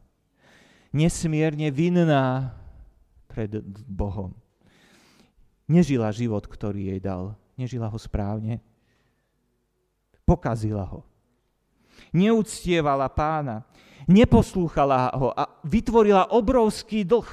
Nesmierne 0.95 1.67
vinná 1.69 2.55
pred 3.27 3.61
Bohom. 3.85 4.33
Nežila 5.67 6.09
život, 6.15 6.47
ktorý 6.47 6.95
jej 6.95 7.01
dal. 7.03 7.35
Nežila 7.59 7.91
ho 7.91 7.99
správne. 7.99 8.63
Pokazila 10.23 10.87
ho. 10.87 11.03
Neúctievala 12.15 13.11
pána. 13.11 13.67
Neposlúchala 14.07 15.11
ho 15.13 15.35
a 15.35 15.51
vytvorila 15.67 16.31
obrovský 16.31 17.03
dlh. 17.03 17.27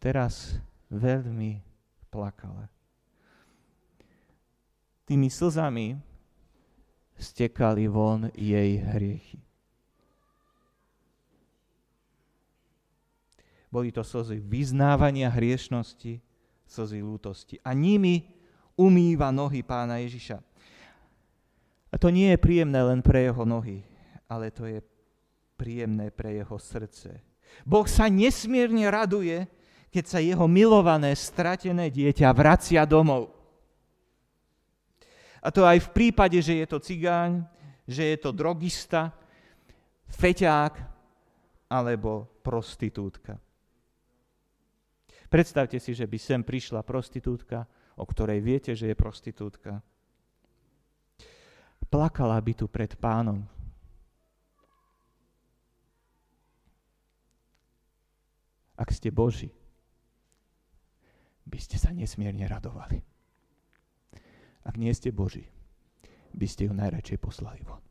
Teraz 0.00 0.56
veľmi 0.88 1.60
plakala. 2.08 2.72
Tými 5.06 5.30
slzami 5.30 5.94
stekali 7.20 7.86
von 7.86 8.32
jej 8.34 8.80
hriechy. 8.80 9.45
Boli 13.76 13.92
to 13.92 14.00
slzy 14.00 14.40
vyznávania 14.40 15.28
hriešnosti, 15.28 16.16
slzy 16.64 17.04
lútosti. 17.04 17.60
A 17.60 17.76
nimi 17.76 18.24
umýva 18.72 19.28
nohy 19.28 19.60
pána 19.60 20.00
Ježiša. 20.00 20.40
A 21.92 22.00
to 22.00 22.08
nie 22.08 22.32
je 22.32 22.40
príjemné 22.40 22.80
len 22.80 23.04
pre 23.04 23.28
jeho 23.28 23.44
nohy, 23.44 23.84
ale 24.32 24.48
to 24.48 24.64
je 24.64 24.80
príjemné 25.60 26.08
pre 26.08 26.40
jeho 26.40 26.56
srdce. 26.56 27.20
Boh 27.68 27.84
sa 27.84 28.08
nesmierne 28.08 28.88
raduje, 28.88 29.44
keď 29.92 30.04
sa 30.08 30.24
jeho 30.24 30.48
milované, 30.48 31.12
stratené 31.12 31.92
dieťa 31.92 32.32
vracia 32.32 32.80
domov. 32.88 33.28
A 35.44 35.52
to 35.52 35.68
aj 35.68 35.84
v 35.84 35.92
prípade, 35.92 36.40
že 36.40 36.64
je 36.64 36.66
to 36.72 36.80
cigáň, 36.80 37.44
že 37.84 38.08
je 38.08 38.16
to 38.24 38.32
drogista, 38.32 39.12
feťák 40.08 40.80
alebo 41.68 42.24
prostitútka. 42.40 43.36
Predstavte 45.26 45.82
si, 45.82 45.90
že 45.92 46.06
by 46.06 46.18
sem 46.18 46.40
prišla 46.46 46.86
prostitútka, 46.86 47.66
o 47.98 48.04
ktorej 48.06 48.42
viete, 48.42 48.72
že 48.74 48.90
je 48.92 48.96
prostitútka. 48.96 49.82
Plakala 51.86 52.38
by 52.42 52.52
tu 52.54 52.66
pred 52.66 52.92
pánom. 52.98 53.46
Ak 58.76 58.92
ste 58.92 59.08
Boží, 59.08 59.48
by 61.46 61.58
ste 61.62 61.78
sa 61.78 61.94
nesmierne 61.94 62.44
radovali. 62.44 63.00
Ak 64.66 64.74
nie 64.74 64.90
ste 64.92 65.14
Boží, 65.14 65.46
by 66.34 66.46
ste 66.50 66.66
ju 66.68 66.74
najradšej 66.74 67.18
poslali 67.22 67.62
von. 67.62 67.85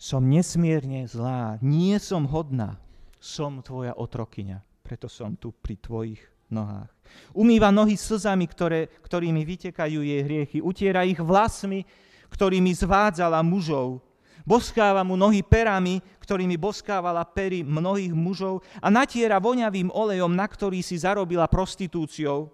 Som 0.00 0.32
nesmierne 0.32 1.04
zlá, 1.04 1.60
nie 1.60 2.00
som 2.00 2.24
hodná, 2.24 2.80
som 3.20 3.60
tvoja 3.60 3.92
otrokyňa, 3.92 4.64
preto 4.80 5.12
som 5.12 5.36
tu 5.36 5.52
pri 5.52 5.76
tvojich 5.76 6.24
nohách. 6.48 6.88
Umýva 7.36 7.68
nohy 7.68 8.00
slzami, 8.00 8.48
ktoré, 8.48 8.88
ktorými 9.04 9.44
vytekajú 9.44 10.00
jej 10.00 10.24
hriechy, 10.24 10.58
utiera 10.64 11.04
ich 11.04 11.20
vlasmi, 11.20 11.84
ktorými 12.32 12.72
zvádzala 12.72 13.44
mužov. 13.44 14.00
Boskáva 14.48 15.04
mu 15.04 15.20
nohy 15.20 15.44
perami, 15.44 16.00
ktorými 16.24 16.56
boskávala 16.56 17.20
pery 17.28 17.60
mnohých 17.60 18.16
mužov 18.16 18.64
a 18.80 18.88
natiera 18.88 19.36
voňavým 19.36 19.92
olejom, 19.92 20.32
na 20.32 20.48
ktorý 20.48 20.80
si 20.80 20.96
zarobila 20.96 21.44
prostitúciou. 21.44 22.48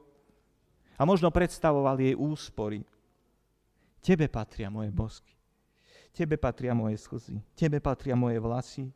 A 0.98 1.06
možno 1.06 1.30
predstavoval 1.30 1.94
jej 2.02 2.18
úspory. 2.18 2.82
Tebe 4.02 4.26
patria 4.26 4.66
moje 4.66 4.90
bosky. 4.90 5.35
Tebe 6.16 6.40
patria 6.40 6.72
moje 6.72 6.96
slzy, 6.96 7.36
tebe 7.52 7.76
patria 7.76 8.16
moje 8.16 8.40
vlasy, 8.40 8.88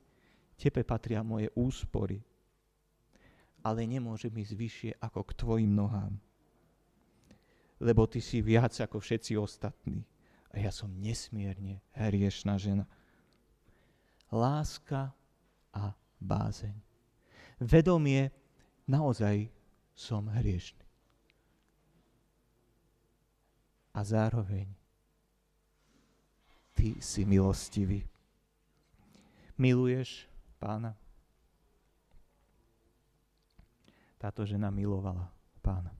tebe 0.56 0.80
patria 0.80 1.20
moje 1.20 1.52
úspory. 1.52 2.24
Ale 3.60 3.84
nemôžem 3.84 4.32
ísť 4.32 4.54
vyššie 4.56 4.90
ako 5.04 5.20
k 5.28 5.36
tvojim 5.36 5.68
nohám. 5.68 6.16
Lebo 7.76 8.08
ty 8.08 8.24
si 8.24 8.40
viac 8.40 8.72
ako 8.72 9.04
všetci 9.04 9.36
ostatní. 9.36 10.00
A 10.48 10.64
ja 10.64 10.72
som 10.72 10.88
nesmierne 10.88 11.84
hriešná 11.92 12.56
žena. 12.56 12.88
Láska 14.32 15.12
a 15.76 15.92
bázeň. 16.24 16.72
Vedomie, 17.60 18.32
naozaj 18.88 19.52
som 19.92 20.24
hriešný. 20.24 20.88
A 23.92 24.00
zároveň 24.00 24.79
Ty 26.74 26.96
si 27.02 27.22
milostivý. 27.26 28.06
Miluješ 29.60 30.24
pána? 30.56 30.96
Táto 34.20 34.44
žena 34.44 34.68
milovala 34.68 35.28
pána. 35.64 35.92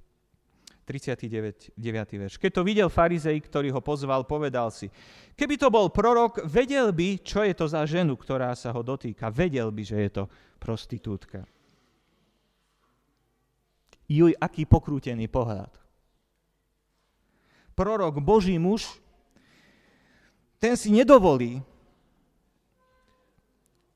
39. 0.90 1.70
9. 1.78 2.20
verš. 2.26 2.35
Keď 2.35 2.50
to 2.50 2.66
videl 2.66 2.88
farizej, 2.90 3.38
ktorý 3.46 3.70
ho 3.70 3.78
pozval, 3.78 4.26
povedal 4.26 4.74
si, 4.74 4.90
keby 5.38 5.54
to 5.54 5.70
bol 5.70 5.87
prorok, 5.87 6.42
vedel 6.42 6.90
by, 6.90 7.22
čo 7.22 7.46
je 7.46 7.54
to 7.54 7.70
za 7.70 7.87
ženu, 7.87 8.18
ktorá 8.18 8.50
sa 8.59 8.74
ho 8.74 8.83
dotýka. 8.83 9.30
Vedel 9.30 9.70
by, 9.70 9.83
že 9.87 9.96
je 10.02 10.11
to 10.11 10.24
prostitútka. 10.59 11.46
Juj, 14.11 14.35
aký 14.42 14.66
pokrútený 14.66 15.30
pohľad. 15.30 15.70
Prorok, 17.78 18.18
Boží 18.18 18.59
muž, 18.59 18.98
ten 20.60 20.76
si 20.76 20.92
nedovolí, 20.92 21.64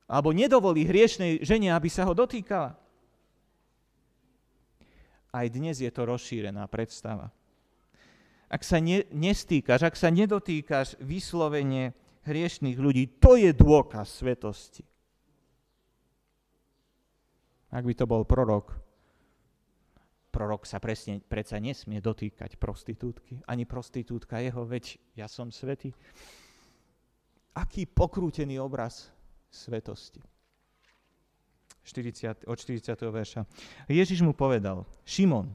alebo 0.08 0.32
nedovolí 0.32 0.88
hriešnej 0.88 1.44
žene, 1.44 1.68
aby 1.76 1.88
sa 1.92 2.08
ho 2.08 2.16
dotýkala. 2.16 2.72
Aj 5.34 5.46
dnes 5.52 5.76
je 5.76 5.90
to 5.92 6.08
rozšírená 6.08 6.64
predstava. 6.72 7.28
Ak 8.48 8.64
sa 8.64 8.80
ne, 8.80 9.04
nestýkaš, 9.12 9.82
ak 9.84 9.96
sa 9.98 10.08
nedotýkaš 10.08 11.00
vyslovene 11.04 11.92
hriešných 12.24 12.78
ľudí, 12.80 13.20
to 13.20 13.36
je 13.36 13.50
dôkaz 13.52 14.24
svetosti. 14.24 14.86
Ak 17.74 17.82
by 17.82 17.92
to 17.98 18.06
bol 18.06 18.22
prorok, 18.22 18.70
prorok 20.30 20.62
sa 20.62 20.78
presne, 20.78 21.18
predsa 21.18 21.58
nesmie 21.58 21.98
dotýkať 21.98 22.54
prostitútky, 22.54 23.42
ani 23.50 23.66
prostitútka 23.66 24.38
jeho, 24.38 24.62
veď 24.62 25.02
ja 25.18 25.26
som 25.26 25.50
svetý 25.50 25.90
aký 27.54 27.86
pokrútený 27.86 28.58
obraz 28.58 29.08
svetosti. 29.48 30.20
40, 31.84 32.48
od 32.48 32.56
40. 32.56 32.96
verša. 32.96 33.40
Ježiš 33.86 34.24
mu 34.24 34.32
povedal, 34.32 34.88
Šimon, 35.04 35.52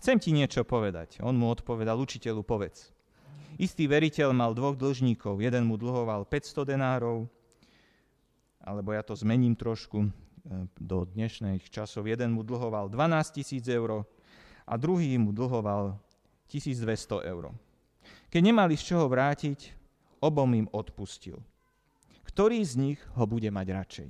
chcem 0.00 0.16
ti 0.16 0.32
niečo 0.32 0.64
povedať. 0.64 1.20
On 1.20 1.36
mu 1.36 1.52
odpovedal, 1.52 2.00
učiteľu, 2.00 2.42
povedz. 2.42 2.90
Istý 3.56 3.88
veriteľ 3.88 4.32
mal 4.36 4.52
dvoch 4.52 4.76
dlžníkov. 4.76 5.40
Jeden 5.40 5.68
mu 5.68 5.76
dlhoval 5.76 6.28
500 6.28 6.76
denárov, 6.76 7.28
alebo 8.60 8.90
ja 8.92 9.04
to 9.04 9.16
zmením 9.16 9.56
trošku 9.56 10.04
e, 10.04 10.08
do 10.80 11.08
dnešných 11.08 11.68
časov. 11.68 12.08
Jeden 12.08 12.36
mu 12.36 12.44
dlhoval 12.44 12.88
12 12.88 13.36
tisíc 13.36 13.64
eur 13.68 14.04
a 14.64 14.74
druhý 14.76 15.16
mu 15.20 15.32
dlhoval 15.32 15.96
1200 16.48 17.20
eur. 17.24 17.52
Keď 18.32 18.42
nemali 18.42 18.76
z 18.76 18.92
čoho 18.92 19.08
vrátiť, 19.08 19.75
obom 20.26 20.50
im 20.58 20.66
odpustil. 20.74 21.38
Ktorý 22.26 22.58
z 22.66 22.74
nich 22.74 23.00
ho 23.14 23.24
bude 23.24 23.46
mať 23.48 23.66
radšej? 23.70 24.08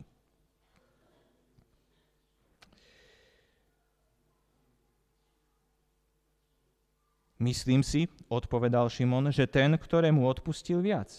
Myslím 7.37 7.85
si, 7.85 8.09
odpovedal 8.33 8.89
Šimon, 8.89 9.29
že 9.29 9.45
ten, 9.45 9.77
ktorému 9.77 10.25
odpustil 10.25 10.81
viac. 10.81 11.13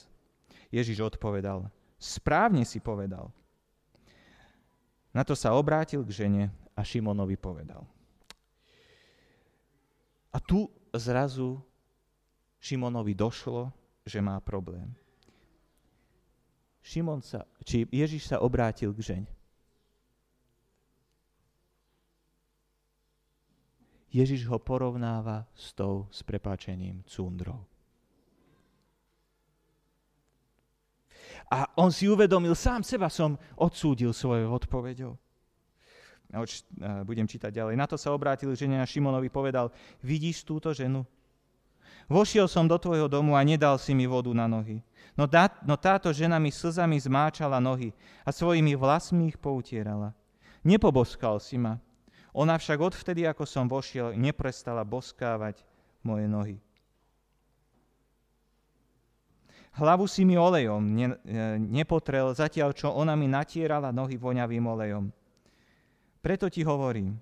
Ježiš 0.74 1.14
odpovedal, 1.14 1.70
správne 2.02 2.66
si 2.66 2.82
povedal. 2.82 3.30
Na 5.14 5.22
to 5.22 5.38
sa 5.38 5.54
obrátil 5.54 6.02
k 6.02 6.26
žene 6.26 6.44
a 6.74 6.82
Šimonovi 6.82 7.38
povedal. 7.38 7.86
A 10.34 10.42
tu 10.42 10.70
zrazu 10.94 11.62
Šimonovi 12.58 13.14
došlo, 13.14 13.70
že 14.08 14.24
má 14.24 14.40
problém. 14.40 14.96
Šimon 16.80 17.20
sa, 17.20 17.44
či 17.68 17.84
Ježiš 17.92 18.32
sa 18.32 18.40
obrátil 18.40 18.96
k 18.96 19.04
žene. 19.04 19.32
Ježiš 24.08 24.48
ho 24.48 24.56
porovnáva 24.56 25.44
s 25.52 25.76
tou, 25.76 26.08
s 26.08 26.24
prepáčením, 26.24 27.04
cundrou. 27.04 27.60
A 31.52 31.68
on 31.76 31.92
si 31.92 32.08
uvedomil, 32.08 32.56
sám 32.56 32.88
seba 32.88 33.12
som 33.12 33.36
odsúdil 33.60 34.16
svojou 34.16 34.56
odpoveďou. 34.56 35.12
Budem 37.04 37.28
čítať 37.28 37.52
ďalej. 37.52 37.76
Na 37.76 37.88
to 37.88 38.00
sa 38.00 38.16
obrátil 38.16 38.52
žene 38.56 38.80
a 38.80 38.88
Šimonovi 38.88 39.28
povedal, 39.28 39.72
vidíš 40.04 40.48
túto 40.48 40.72
ženu? 40.72 41.04
Vošiel 42.08 42.48
som 42.48 42.64
do 42.72 42.80
tvojho 42.80 43.12
domu 43.12 43.36
a 43.36 43.44
nedal 43.44 43.76
si 43.76 43.92
mi 43.92 44.08
vodu 44.08 44.32
na 44.32 44.48
nohy. 44.48 44.80
No, 45.20 45.28
tá, 45.28 45.52
no 45.68 45.76
táto 45.76 46.08
žena 46.16 46.40
mi 46.40 46.56
slzami 46.56 46.96
zmáčala 46.96 47.60
nohy 47.60 47.92
a 48.24 48.32
svojimi 48.32 48.80
vlasmi 48.80 49.28
ich 49.28 49.38
poutierala. 49.38 50.16
Nepoboskal 50.64 51.44
si 51.44 51.60
ma. 51.60 51.76
Ona 52.32 52.56
však 52.56 52.80
odvtedy, 52.80 53.28
ako 53.28 53.44
som 53.44 53.68
vošiel, 53.68 54.16
neprestala 54.16 54.88
boskávať 54.88 55.66
moje 56.06 56.30
nohy. 56.30 56.58
Hlavu 59.78 60.10
si 60.10 60.26
mi 60.26 60.34
olejom 60.38 60.82
ne, 60.82 61.14
e, 61.22 61.38
nepotrel, 61.62 62.34
zatiaľ 62.34 62.74
čo 62.74 62.90
ona 62.90 63.14
mi 63.14 63.30
natierala 63.30 63.94
nohy 63.94 64.18
voňavým 64.18 64.66
olejom. 64.66 65.06
Preto 66.22 66.50
ti 66.50 66.66
hovorím, 66.66 67.14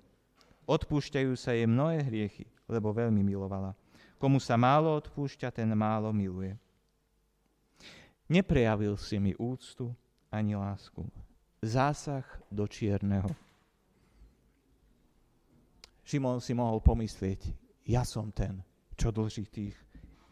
odpúšťajú 0.64 1.32
sa 1.36 1.52
jej 1.52 1.68
mnohé 1.68 2.04
hriechy, 2.08 2.48
lebo 2.68 2.96
veľmi 2.96 3.20
milovala. 3.20 3.76
Komu 4.16 4.40
sa 4.40 4.56
málo 4.56 4.96
odpúšťa, 4.96 5.52
ten 5.52 5.68
málo 5.76 6.10
miluje. 6.10 6.56
Neprejavil 8.26 8.96
si 8.98 9.20
mi 9.20 9.32
úctu 9.36 9.92
ani 10.32 10.56
lásku. 10.56 11.04
Zásah 11.62 12.24
do 12.50 12.66
čierneho. 12.66 13.28
Šimon 16.06 16.38
si 16.38 16.54
mohol 16.54 16.78
pomyslieť, 16.82 17.50
ja 17.86 18.06
som 18.06 18.30
ten, 18.30 18.62
čo 18.94 19.10
dlží 19.10 19.44
tých 19.50 19.74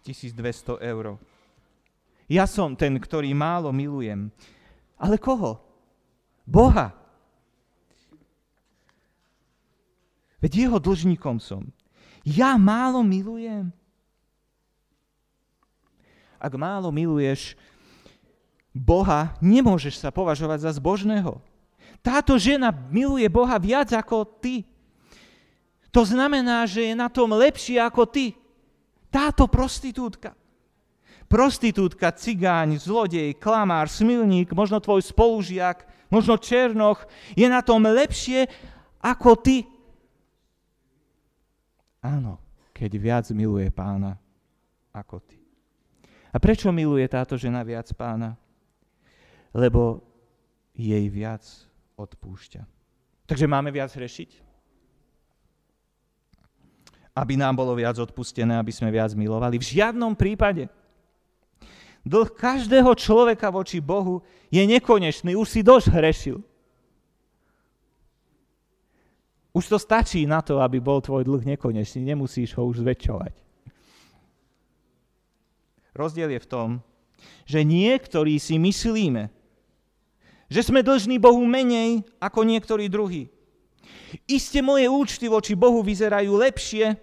1200 0.06 0.78
eur 0.80 1.18
ja 2.28 2.48
som 2.48 2.72
ten, 2.72 2.96
ktorý 2.96 3.36
málo 3.36 3.68
milujem. 3.68 4.32
Ale 4.96 5.20
koho? 5.20 5.60
Boha. 6.48 6.96
Veď 10.40 10.68
jeho 10.68 10.78
dlžníkom 10.80 11.40
som. 11.40 11.68
Ja 12.24 12.56
málo 12.56 13.04
milujem. 13.04 13.68
Ak 16.40 16.52
málo 16.56 16.88
miluješ 16.88 17.56
Boha, 18.74 19.36
nemôžeš 19.38 20.00
sa 20.00 20.10
považovať 20.10 20.66
za 20.66 20.70
zbožného. 20.76 21.38
Táto 22.04 22.36
žena 22.36 22.68
miluje 22.68 23.24
Boha 23.28 23.56
viac 23.56 23.92
ako 23.92 24.26
ty. 24.40 24.64
To 25.94 26.02
znamená, 26.02 26.66
že 26.66 26.90
je 26.90 26.94
na 26.98 27.06
tom 27.06 27.32
lepšie 27.32 27.78
ako 27.80 28.08
ty. 28.08 28.34
Táto 29.08 29.46
prostitútka 29.46 30.34
prostitútka, 31.34 32.14
cigáň, 32.14 32.78
zlodej, 32.78 33.34
klamár, 33.34 33.90
smilník, 33.90 34.54
možno 34.54 34.78
tvoj 34.78 35.02
spolužiak, 35.02 35.82
možno 36.06 36.38
černoch, 36.38 37.02
je 37.34 37.50
na 37.50 37.58
tom 37.58 37.82
lepšie 37.82 38.46
ako 39.02 39.34
ty. 39.42 39.66
Áno, 42.04 42.36
keď 42.76 42.90
viac 43.00 43.26
miluje 43.32 43.72
pána 43.72 44.20
ako 44.92 45.24
ty. 45.24 45.40
A 46.28 46.36
prečo 46.36 46.68
miluje 46.68 47.08
táto 47.08 47.40
žena 47.40 47.64
viac 47.64 47.88
pána? 47.96 48.36
Lebo 49.56 50.04
jej 50.76 51.06
viac 51.08 51.40
odpúšťa. 51.96 52.66
Takže 53.24 53.46
máme 53.48 53.72
viac 53.72 53.88
hrešiť? 53.88 54.44
Aby 57.14 57.38
nám 57.38 57.56
bolo 57.56 57.72
viac 57.78 57.96
odpustené, 57.96 58.58
aby 58.58 58.74
sme 58.74 58.90
viac 58.90 59.14
milovali? 59.16 59.56
V 59.56 59.80
žiadnom 59.80 60.12
prípade. 60.18 60.68
Dlh 62.04 62.28
každého 62.36 62.92
človeka 62.98 63.48
voči 63.48 63.80
Bohu 63.80 64.20
je 64.52 64.60
nekonečný. 64.60 65.32
Už 65.38 65.48
si 65.48 65.64
dosť 65.64 65.88
hrešil. 65.88 66.42
Už 69.54 69.70
to 69.70 69.78
stačí 69.78 70.26
na 70.26 70.42
to, 70.42 70.58
aby 70.58 70.82
bol 70.82 70.98
tvoj 70.98 71.22
dlh 71.22 71.54
nekonečný. 71.54 72.02
Nemusíš 72.02 72.58
ho 72.58 72.66
už 72.66 72.82
zväčšovať. 72.82 73.34
Rozdiel 75.94 76.34
je 76.34 76.40
v 76.42 76.50
tom, 76.50 76.68
že 77.46 77.62
niektorí 77.62 78.42
si 78.42 78.58
myslíme, 78.58 79.30
že 80.50 80.60
sme 80.66 80.82
dlžní 80.82 81.22
Bohu 81.22 81.46
menej 81.46 82.02
ako 82.18 82.42
niektorí 82.42 82.90
druhí. 82.90 83.30
Iste 84.26 84.58
moje 84.58 84.90
účty 84.90 85.30
voči 85.30 85.54
Bohu 85.54 85.86
vyzerajú 85.86 86.34
lepšie 86.34 86.98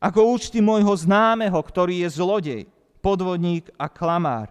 ako 0.00 0.32
účty 0.32 0.64
môjho 0.64 0.96
známeho, 0.96 1.56
ktorý 1.60 2.08
je 2.08 2.16
zlodej 2.16 2.62
podvodník 3.04 3.68
a 3.76 3.92
klamár. 3.92 4.48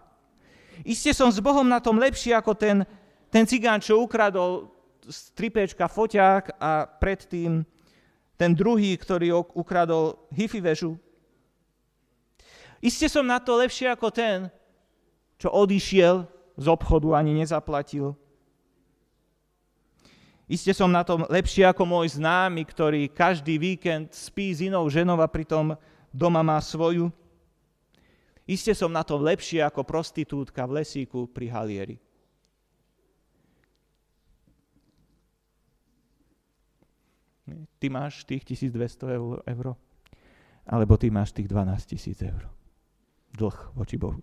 Isté 0.86 1.10
som 1.10 1.34
s 1.34 1.42
Bohom 1.42 1.66
na 1.66 1.82
tom 1.82 1.98
lepší 1.98 2.38
ako 2.38 2.54
ten, 2.54 2.86
ten 3.34 3.50
cigán, 3.50 3.82
čo 3.82 3.98
ukradol 3.98 4.70
z 5.08 5.20
tripečka 5.38 5.86
foťák 5.86 6.58
a 6.58 6.86
predtým 6.86 7.66
ten 8.36 8.52
druhý, 8.52 8.98
ktorý 9.00 9.32
ukradol 9.56 10.28
hifi 10.34 10.60
vežu. 10.60 11.00
Isté 12.84 13.08
som 13.08 13.26
na 13.26 13.40
to 13.40 13.56
lepšie 13.56 13.90
ako 13.90 14.12
ten, 14.12 14.52
čo 15.40 15.50
odišiel 15.50 16.28
z 16.56 16.66
obchodu 16.68 17.16
ani 17.16 17.34
nezaplatil. 17.34 18.14
Isté 20.46 20.78
som 20.78 20.94
na 20.94 21.02
tom 21.02 21.26
lepšie 21.26 21.66
ako 21.66 21.90
môj 21.90 22.22
známy, 22.22 22.62
ktorý 22.70 23.10
každý 23.10 23.58
víkend 23.58 24.14
spí 24.14 24.54
s 24.54 24.62
inou 24.62 24.86
ženou 24.86 25.18
a 25.18 25.26
pritom 25.26 25.74
doma 26.14 26.46
má 26.46 26.62
svoju. 26.62 27.10
Iste 28.46 28.78
som 28.78 28.94
na 28.94 29.02
tom 29.02 29.26
lepšie 29.26 29.66
ako 29.66 29.82
prostitútka 29.82 30.70
v 30.70 30.86
lesíku 30.86 31.26
pri 31.26 31.50
halieri. 31.50 31.98
Ty 37.78 37.88
máš 37.94 38.26
tých 38.26 38.42
1200 38.44 39.16
eur, 39.46 39.76
alebo 40.66 40.94
ty 40.98 41.14
máš 41.14 41.30
tých 41.30 41.46
12 41.46 41.94
tisíc 41.94 42.18
eur. 42.26 42.50
Dlh 43.38 43.58
voči 43.78 44.02
Bohu. 44.02 44.18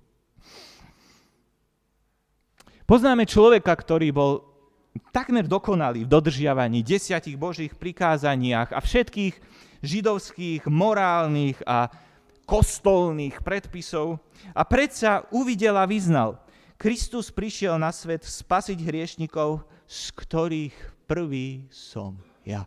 Poznáme 2.83 3.25
človeka, 3.25 3.71
ktorý 3.79 4.11
bol 4.11 4.33
takmer 5.15 5.47
dokonalý 5.47 6.05
v 6.05 6.13
dodržiavaní 6.13 6.83
desiatich 6.83 7.39
božích 7.39 7.73
prikázaniach 7.79 8.75
a 8.75 8.83
všetkých 8.83 9.35
židovských, 9.81 10.67
morálnych 10.67 11.63
a 11.65 11.89
kostolných 12.45 13.41
predpisov 13.41 14.19
a 14.53 14.67
predsa 14.67 15.25
uvidel 15.31 15.79
a 15.79 15.87
vyznal, 15.87 16.43
Kristus 16.77 17.31
prišiel 17.31 17.79
na 17.79 17.95
svet 17.95 18.27
spasiť 18.27 18.79
hriešnikov, 18.83 19.63
z 19.87 20.01
ktorých 20.19 20.77
prvý 21.07 21.71
som 21.71 22.19
ja. 22.43 22.67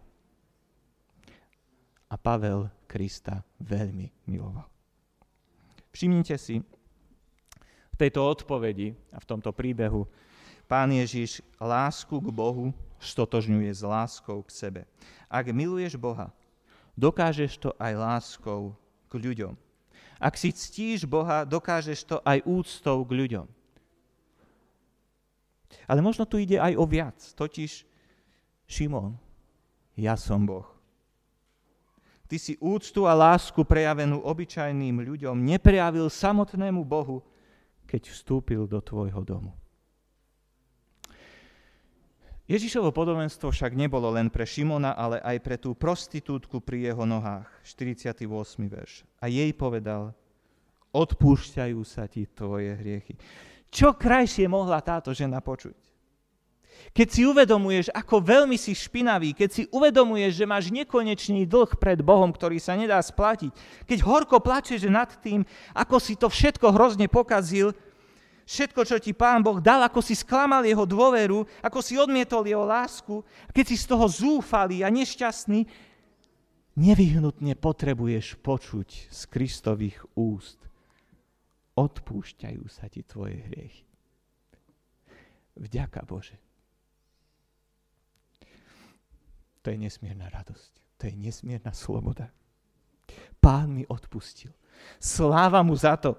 Pavel 2.25 2.73
Krista 2.89 3.45
veľmi 3.61 4.09
miloval. 4.25 4.65
Všimnite 5.93 6.35
si, 6.41 6.57
v 7.93 7.95
tejto 8.01 8.25
odpovedi 8.25 8.97
a 9.13 9.21
v 9.21 9.29
tomto 9.29 9.53
príbehu 9.53 10.09
pán 10.65 10.89
Ježiš 10.89 11.45
lásku 11.61 12.17
k 12.17 12.27
Bohu 12.33 12.73
stotožňuje 12.97 13.69
s 13.69 13.85
láskou 13.85 14.41
k 14.41 14.49
sebe. 14.49 14.81
Ak 15.29 15.53
miluješ 15.53 15.95
Boha, 15.95 16.33
dokážeš 16.97 17.61
to 17.61 17.69
aj 17.77 17.93
láskou 17.93 18.73
k 19.07 19.13
ľuďom. 19.15 19.53
Ak 20.19 20.35
si 20.35 20.49
ctíš 20.49 21.05
Boha, 21.07 21.45
dokážeš 21.45 22.09
to 22.09 22.17
aj 22.25 22.41
úctou 22.43 23.05
k 23.07 23.11
ľuďom. 23.15 23.47
Ale 25.87 26.01
možno 26.01 26.25
tu 26.25 26.41
ide 26.41 26.57
aj 26.57 26.73
o 26.73 26.83
viac. 26.89 27.15
Totiž, 27.37 27.85
Šimon, 28.65 29.15
ja 29.95 30.17
som 30.19 30.43
Boh. 30.43 30.74
Ty 32.25 32.37
si 32.41 32.57
úctu 32.57 33.05
a 33.05 33.13
lásku 33.13 33.61
prejavenú 33.61 34.21
obyčajným 34.25 34.97
ľuďom 34.97 35.37
neprejavil 35.45 36.09
samotnému 36.09 36.81
Bohu, 36.81 37.21
keď 37.85 38.09
vstúpil 38.09 38.65
do 38.65 38.81
tvojho 38.81 39.21
domu. 39.21 39.53
Ježišovo 42.45 42.93
podobenstvo 42.93 43.49
však 43.49 43.73
nebolo 43.73 44.05
len 44.13 44.29
pre 44.29 44.45
Šimona, 44.45 44.93
ale 44.93 45.17
aj 45.21 45.37
pre 45.41 45.57
tú 45.57 45.73
prostitútku 45.73 46.61
pri 46.61 46.93
jeho 46.93 47.01
nohách. 47.01 47.49
48. 47.65 48.21
verš. 48.69 49.01
A 49.17 49.25
jej 49.25 49.49
povedal, 49.57 50.13
odpúšťajú 50.93 51.79
sa 51.81 52.05
ti 52.05 52.29
tvoje 52.29 52.69
hriechy. 52.77 53.17
Čo 53.73 53.97
krajšie 53.97 54.45
mohla 54.45 54.77
táto 54.85 55.09
žena 55.09 55.41
počuť? 55.41 55.94
Keď 56.95 57.07
si 57.11 57.21
uvedomuješ, 57.27 57.91
ako 57.91 58.23
veľmi 58.23 58.55
si 58.55 58.71
špinavý, 58.71 59.35
keď 59.35 59.49
si 59.51 59.63
uvedomuješ, 59.67 60.31
že 60.31 60.45
máš 60.47 60.71
nekonečný 60.71 61.43
dlh 61.43 61.75
pred 61.75 61.99
Bohom, 61.99 62.31
ktorý 62.31 62.55
sa 62.55 62.79
nedá 62.79 62.95
splatiť, 63.03 63.51
keď 63.83 63.99
horko 64.07 64.39
plačeš 64.39 64.87
nad 64.87 65.11
tým, 65.19 65.43
ako 65.75 65.99
si 65.99 66.15
to 66.15 66.31
všetko 66.31 66.71
hrozne 66.71 67.11
pokazil, 67.11 67.75
všetko, 68.47 68.81
čo 68.87 68.95
ti 69.01 69.11
Pán 69.11 69.43
Boh 69.43 69.59
dal, 69.59 69.83
ako 69.83 69.99
si 69.99 70.15
sklamal 70.15 70.63
jeho 70.63 70.87
dôveru, 70.87 71.43
ako 71.59 71.79
si 71.83 71.99
odmietol 71.99 72.45
jeho 72.47 72.63
lásku, 72.63 73.25
keď 73.51 73.65
si 73.67 73.75
z 73.75 73.85
toho 73.89 74.05
zúfalý 74.07 74.85
a 74.85 74.89
nešťastný, 74.93 75.67
nevyhnutne 76.79 77.57
potrebuješ 77.57 78.39
počuť 78.39 79.09
z 79.09 79.21
Kristových 79.27 79.99
úst. 80.15 80.61
Odpúšťajú 81.75 82.63
sa 82.71 82.87
ti 82.87 83.03
tvoje 83.03 83.35
hriechy. 83.51 83.83
Vďaka 85.59 86.07
Bože. 86.07 86.44
To 89.65 89.73
je 89.73 89.81
nesmierna 89.81 90.29
radosť. 90.29 90.71
To 91.01 91.09
je 91.09 91.15
nesmierna 91.17 91.73
sloboda. 91.73 92.29
Pán 93.41 93.73
mi 93.73 93.81
odpustil. 93.89 94.53
Sláva 95.01 95.65
mu 95.65 95.73
za 95.73 95.97
to. 95.97 96.13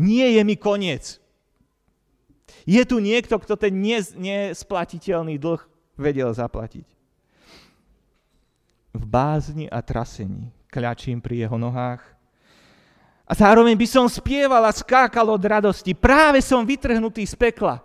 Nie 0.00 0.40
je 0.40 0.42
mi 0.44 0.56
koniec. 0.56 1.20
Je 2.64 2.80
tu 2.88 2.96
niekto, 2.96 3.36
kto 3.36 3.60
ten 3.60 3.76
nesplatiteľný 4.16 5.36
dlh 5.36 5.60
vedel 6.00 6.32
zaplatiť. 6.32 6.88
V 8.96 9.04
bázni 9.04 9.68
a 9.68 9.84
trasení 9.84 10.48
kľačím 10.72 11.20
pri 11.20 11.44
jeho 11.44 11.60
nohách 11.60 12.00
a 13.26 13.32
zároveň 13.34 13.76
by 13.76 13.86
som 13.90 14.06
spieval 14.08 14.64
a 14.64 14.72
skákal 14.72 15.28
od 15.28 15.42
radosti. 15.42 15.92
Práve 15.92 16.40
som 16.40 16.64
vytrhnutý 16.64 17.26
z 17.26 17.34
pekla. 17.36 17.82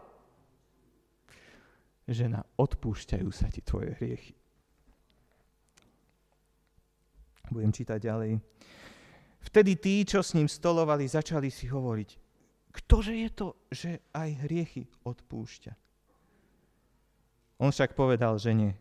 Žena, 2.05 2.45
odpúšťajú 2.55 3.29
sa 3.33 3.49
ti 3.49 3.59
tvoje 3.65 3.97
hriechy. 3.97 4.40
Budem 7.51 7.75
čítať 7.75 7.99
ďalej. 7.99 8.39
Vtedy 9.43 9.75
tí, 9.75 10.07
čo 10.07 10.23
s 10.23 10.31
ním 10.31 10.47
stolovali, 10.47 11.03
začali 11.03 11.51
si 11.51 11.67
hovoriť, 11.67 12.09
ktože 12.71 13.11
je 13.11 13.29
to, 13.35 13.47
že 13.67 13.99
aj 14.15 14.47
hriechy 14.47 14.87
odpúšťa. 15.03 15.73
On 17.59 17.69
však 17.69 17.93
povedal 17.93 18.39
žene, 18.39 18.79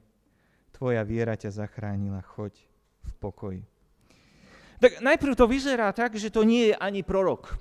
tvoja 0.70 1.02
viera 1.02 1.35
ťa 1.35 1.50
zachránila, 1.50 2.22
choď 2.22 2.56
v 3.02 3.12
pokoji. 3.18 3.62
Tak 4.80 5.04
najprv 5.04 5.37
to 5.37 5.44
vyzerá 5.44 5.92
tak, 5.92 6.16
že 6.16 6.33
to 6.33 6.46
nie 6.46 6.72
je 6.72 6.74
ani 6.78 7.04
prorok. 7.04 7.59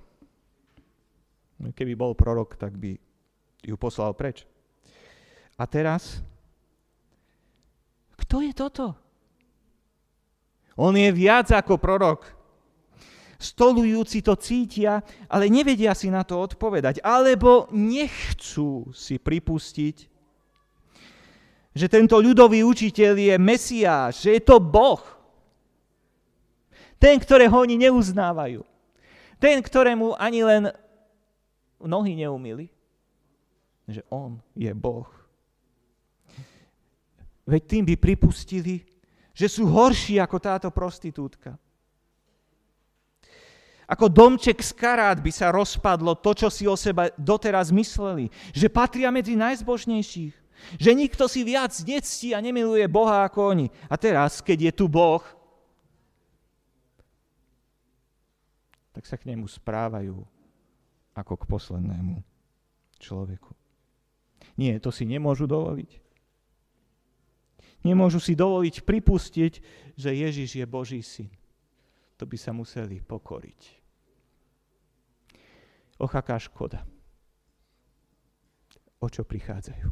Keby 1.59 1.97
bol 1.99 2.15
prorok, 2.15 2.55
tak 2.55 2.79
by 2.79 2.95
ju 3.59 3.75
poslal 3.75 4.15
preč. 4.15 4.47
A 5.59 5.67
teraz, 5.67 6.23
kto 8.15 8.39
je 8.39 8.55
toto? 8.55 8.95
On 10.79 10.95
je 10.95 11.11
viac 11.11 11.51
ako 11.51 11.75
prorok. 11.75 12.23
Stolujúci 13.35 14.23
to 14.23 14.39
cítia, 14.39 15.03
ale 15.27 15.51
nevedia 15.51 15.91
si 15.91 16.07
na 16.07 16.23
to 16.23 16.39
odpovedať. 16.39 17.03
Alebo 17.03 17.67
nechcú 17.75 18.87
si 18.95 19.19
pripustiť, 19.19 19.97
že 21.75 21.87
tento 21.91 22.19
ľudový 22.19 22.63
učiteľ 22.63 23.13
je 23.15 23.35
Mesiáš, 23.35 24.27
že 24.27 24.39
je 24.39 24.41
to 24.43 24.59
Boh. 24.59 24.99
Ten, 26.99 27.15
ktorého 27.15 27.55
oni 27.55 27.79
neuznávajú. 27.79 28.63
Ten, 29.39 29.63
ktorému 29.63 30.19
ani 30.19 30.43
len 30.43 30.63
nohy 31.79 32.15
neumili. 32.15 32.67
Že 33.87 34.03
on 34.11 34.43
je 34.55 34.71
Boh. 34.75 35.07
Veď 37.47 37.61
tým 37.65 37.83
by 37.87 37.95
pripustili, 37.95 38.83
že 39.33 39.47
sú 39.47 39.69
horší 39.69 40.19
ako 40.19 40.37
táto 40.37 40.69
prostitútka. 40.69 41.55
Ako 43.89 44.05
domček 44.05 44.61
z 44.61 44.69
karát 44.77 45.17
by 45.17 45.33
sa 45.33 45.49
rozpadlo 45.49 46.13
to, 46.13 46.37
čo 46.37 46.53
si 46.53 46.69
o 46.69 46.77
seba 46.77 47.09
doteraz 47.17 47.73
mysleli. 47.73 48.29
Že 48.53 48.69
patria 48.69 49.09
medzi 49.09 49.33
najzbožnejších. 49.33 50.35
Že 50.77 50.91
nikto 50.93 51.25
si 51.25 51.41
viac 51.41 51.73
nectí 51.81 52.37
a 52.37 52.43
nemiluje 52.43 52.85
Boha 52.85 53.25
ako 53.25 53.57
oni. 53.57 53.67
A 53.89 53.97
teraz, 53.97 54.45
keď 54.45 54.69
je 54.69 54.71
tu 54.77 54.85
Boh, 54.85 55.25
tak 58.93 59.09
sa 59.09 59.17
k 59.17 59.33
nemu 59.33 59.49
správajú 59.49 60.21
ako 61.17 61.33
k 61.39 61.49
poslednému 61.49 62.21
človeku. 63.01 63.57
Nie, 64.59 64.77
to 64.77 64.91
si 64.93 65.07
nemôžu 65.07 65.49
dovoliť. 65.49 66.08
Nemôžu 67.83 68.19
si 68.19 68.35
dovoliť 68.35 68.83
pripustiť, 68.83 69.53
že 69.95 70.09
Ježiš 70.11 70.59
je 70.59 70.65
Boží 70.67 70.99
syn. 70.99 71.31
To 72.19 72.27
by 72.27 72.35
sa 72.35 72.51
museli 72.51 72.99
pokoriť. 72.99 73.79
Och, 75.99 76.11
aká 76.11 76.35
škoda. 76.39 76.83
O 78.99 79.07
čo 79.07 79.23
prichádzajú? 79.23 79.87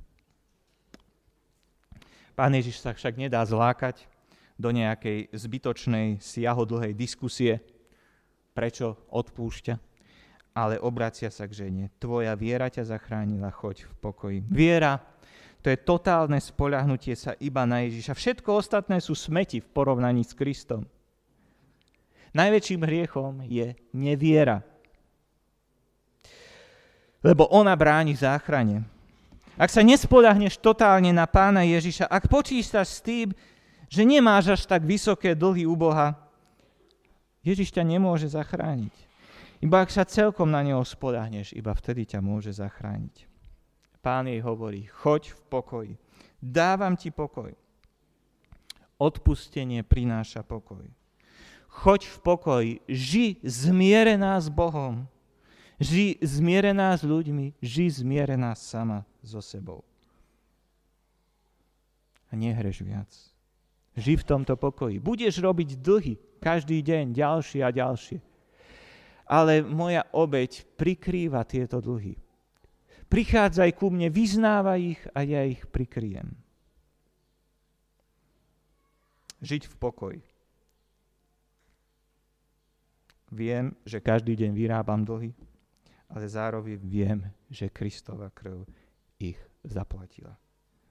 Pán 2.36 2.54
Ježiš 2.54 2.84
sa 2.84 2.91
však 2.91 3.15
nedá 3.15 3.41
zlákať 3.47 4.06
do 4.60 4.69
nejakej 4.69 5.32
zbytočnej, 5.32 6.19
siahodlhej 6.19 6.93
diskusie, 6.93 7.63
prečo 8.52 9.00
odpúšťa, 9.10 9.76
ale 10.58 10.82
obracia 10.82 11.30
sa 11.30 11.45
k 11.45 11.65
žene. 11.65 11.93
Tvoja 12.02 12.34
viera 12.34 12.67
ťa 12.67 12.89
zachránila, 12.89 13.54
choď 13.54 13.86
v 13.86 13.93
pokoji. 14.02 14.39
Viera, 14.50 14.97
to 15.62 15.74
je 15.74 15.78
totálne 15.78 16.38
spoľahnutie 16.38 17.17
sa 17.17 17.34
iba 17.41 17.65
na 17.65 17.84
Ježiša. 17.84 18.13
Všetko 18.13 18.62
ostatné 18.62 19.02
sú 19.04 19.17
smeti 19.17 19.60
v 19.60 19.67
porovnaní 19.74 20.24
s 20.24 20.38
Kristom. 20.38 20.86
Najväčším 22.38 22.82
hriechom 22.86 23.41
je 23.48 23.74
neviera 23.91 24.62
lebo 27.28 27.50
ona 27.50 27.76
bráni 27.76 28.15
záchrane. 28.15 28.86
Ak 29.58 29.74
sa 29.74 29.82
nespodahneš 29.82 30.62
totálne 30.62 31.10
na 31.10 31.26
pána 31.26 31.65
Ježiša, 31.65 32.06
ak 32.06 32.30
počítaš 32.30 32.88
s 32.88 33.04
tým, 33.04 33.34
že 33.89 34.06
nemáš 34.06 34.54
až 34.54 34.62
tak 34.70 34.86
vysoké 34.86 35.34
dlhy 35.34 35.65
u 35.65 35.74
Boha, 35.74 36.13
Ježiš 37.41 37.74
ťa 37.74 37.84
nemôže 37.84 38.32
zachrániť. 38.32 38.93
Iba 39.60 39.82
ak 39.82 39.89
sa 39.89 40.06
celkom 40.06 40.54
na 40.54 40.62
neho 40.62 40.84
spodahneš, 40.86 41.58
iba 41.58 41.74
vtedy 41.74 42.06
ťa 42.06 42.22
môže 42.22 42.54
zachrániť. 42.54 43.26
Pán 44.08 44.24
jej 44.32 44.39
hovorí, 44.39 44.88
choď 44.88 45.36
v 45.36 45.39
pokoji, 45.52 45.93
dávam 46.39 46.96
ti 46.96 47.12
pokoj. 47.12 47.52
Odpustenie 48.96 49.84
prináša 49.84 50.48
pokoj. 50.48 50.88
Choď 51.67 52.08
v 52.08 52.17
pokoji, 52.24 52.74
ži 52.88 53.36
zmierená 53.43 54.39
s 54.39 54.48
Bohom. 54.48 55.12
Ži 55.76 56.15
zmierená 56.24 56.96
s 56.96 57.04
ľuďmi, 57.04 57.60
ži 57.60 57.91
zmierená 57.91 58.56
sama 58.56 59.04
so 59.20 59.43
sebou. 59.43 59.84
A 62.32 62.39
nehreš 62.39 62.88
viac. 62.88 63.12
Ži 63.91 64.15
v 64.15 64.24
tomto 64.24 64.56
pokoji. 64.56 65.04
Budeš 65.04 65.43
robiť 65.43 65.84
dlhy 65.84 66.15
každý 66.39 66.80
deň, 66.80 67.12
ďalšie 67.12 67.60
a 67.60 67.76
ďalšie. 67.76 68.24
Ale 69.28 69.67
moja 69.67 70.08
obeď 70.15 70.63
prikrýva 70.80 71.43
tieto 71.43 71.84
dlhy. 71.84 72.15
Prichádzaj 73.08 73.72
ku 73.80 73.88
mne, 73.88 74.12
vyznávaj 74.12 74.80
ich 74.84 75.02
a 75.15 75.24
ja 75.24 75.48
ich 75.48 75.63
prikryjem. 75.72 76.36
Žiť 79.39 79.63
v 79.72 79.76
pokoji. 79.80 80.22
Viem, 83.32 83.76
že 83.84 84.04
každý 84.04 84.36
deň 84.39 84.52
vyrábam 84.56 85.04
dlhy, 85.04 85.36
ale 86.12 86.26
zároveň 86.28 86.80
viem, 86.80 87.20
že 87.52 87.72
Kristova 87.72 88.32
krv 88.32 88.63
ich 89.20 89.39
zaplatila. 89.63 90.36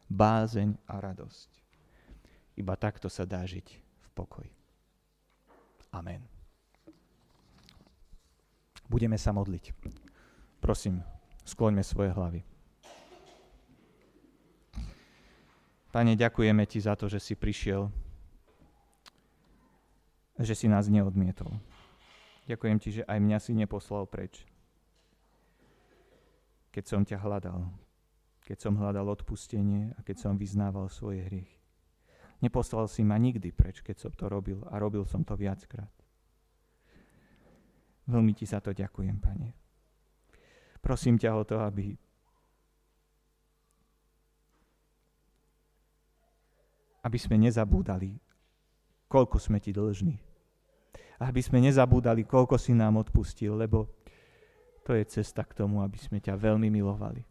Bázeň 0.07 0.77
a 0.87 1.01
radosť. 1.01 1.51
Iba 2.57 2.77
takto 2.77 3.09
sa 3.09 3.29
dá 3.29 3.45
žiť 3.45 3.67
v 3.77 4.09
pokoji. 4.17 4.53
Amen. 5.93 6.25
Budeme 8.87 9.19
sa 9.19 9.35
modliť. 9.35 9.75
Prosím, 10.63 11.03
skloňme 11.47 11.81
svoje 11.87 12.11
hlavy. 12.11 12.43
Pane, 15.95 16.13
ďakujeme 16.19 16.67
Ti 16.69 16.79
za 16.83 16.93
to, 16.93 17.09
že 17.09 17.23
si 17.23 17.33
prišiel, 17.33 17.89
že 20.37 20.53
si 20.53 20.69
nás 20.69 20.91
neodmietol. 20.93 21.57
Ďakujem 22.45 22.77
Ti, 22.77 22.89
že 23.01 23.03
aj 23.09 23.19
mňa 23.23 23.39
si 23.41 23.57
neposlal 23.57 24.05
preč, 24.05 24.45
keď 26.69 26.85
som 26.85 27.01
ťa 27.01 27.17
hľadal, 27.17 27.73
keď 28.45 28.59
som 28.61 28.77
hľadal 28.77 29.09
odpustenie 29.09 29.97
a 29.97 30.05
keď 30.05 30.29
som 30.29 30.37
vyznával 30.37 30.93
svoje 30.93 31.25
hriechy. 31.25 31.57
Neposlal 32.45 32.85
si 32.93 33.01
ma 33.01 33.17
nikdy 33.17 33.49
preč, 33.49 33.81
keď 33.81 33.97
som 33.97 34.13
to 34.13 34.29
robil 34.29 34.61
a 34.69 34.77
robil 34.77 35.09
som 35.09 35.25
to 35.25 35.33
viackrát. 35.33 35.89
Veľmi 38.05 38.37
ti 38.37 38.45
za 38.45 38.61
to 38.61 38.77
ďakujem, 38.77 39.17
Pane. 39.17 39.66
Prosím 40.87 41.19
ťa 41.19 41.35
o 41.35 41.43
to, 41.43 41.59
aby 41.59 41.99
aby 47.03 47.19
sme 47.19 47.43
nezabúdali, 47.43 48.15
koľko 49.11 49.39
sme 49.43 49.59
ti 49.59 49.75
dlžní. 49.75 50.15
Aby 51.23 51.43
sme 51.43 51.59
nezabúdali, 51.59 52.23
koľko 52.23 52.55
si 52.55 52.71
nám 52.71 53.03
odpustil, 53.03 53.59
lebo 53.59 53.91
to 54.87 54.95
je 54.95 55.03
cesta 55.07 55.43
k 55.43 55.59
tomu, 55.59 55.83
aby 55.83 55.99
sme 55.99 56.23
ťa 56.23 56.39
veľmi 56.39 56.71
milovali. 56.71 57.23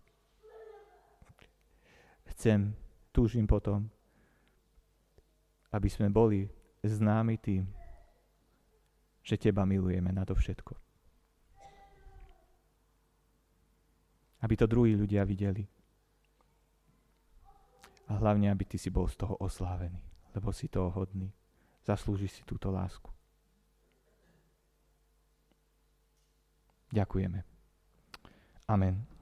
Chcem, 2.36 2.76
túžim 3.16 3.48
potom, 3.48 3.88
aby 5.72 5.88
sme 5.88 6.12
boli 6.12 6.52
známy 6.84 7.40
tým, 7.40 7.64
že 9.24 9.40
Teba 9.40 9.64
milujeme 9.64 10.12
na 10.12 10.28
to 10.28 10.36
všetko. 10.36 10.85
Aby 14.46 14.54
to 14.62 14.70
druhí 14.70 14.94
ľudia 14.94 15.26
videli. 15.26 15.66
A 18.06 18.22
hlavne, 18.22 18.54
aby 18.54 18.62
Ty 18.70 18.78
si 18.78 18.94
bol 18.94 19.10
z 19.10 19.18
toho 19.18 19.34
oslávený, 19.42 19.98
lebo 20.38 20.54
si 20.54 20.70
toho 20.70 20.94
hodný. 20.94 21.34
Zaslúžiš 21.82 22.38
si 22.38 22.42
túto 22.46 22.70
lásku. 22.70 23.10
Ďakujeme. 26.94 27.42
Amen. 28.70 29.15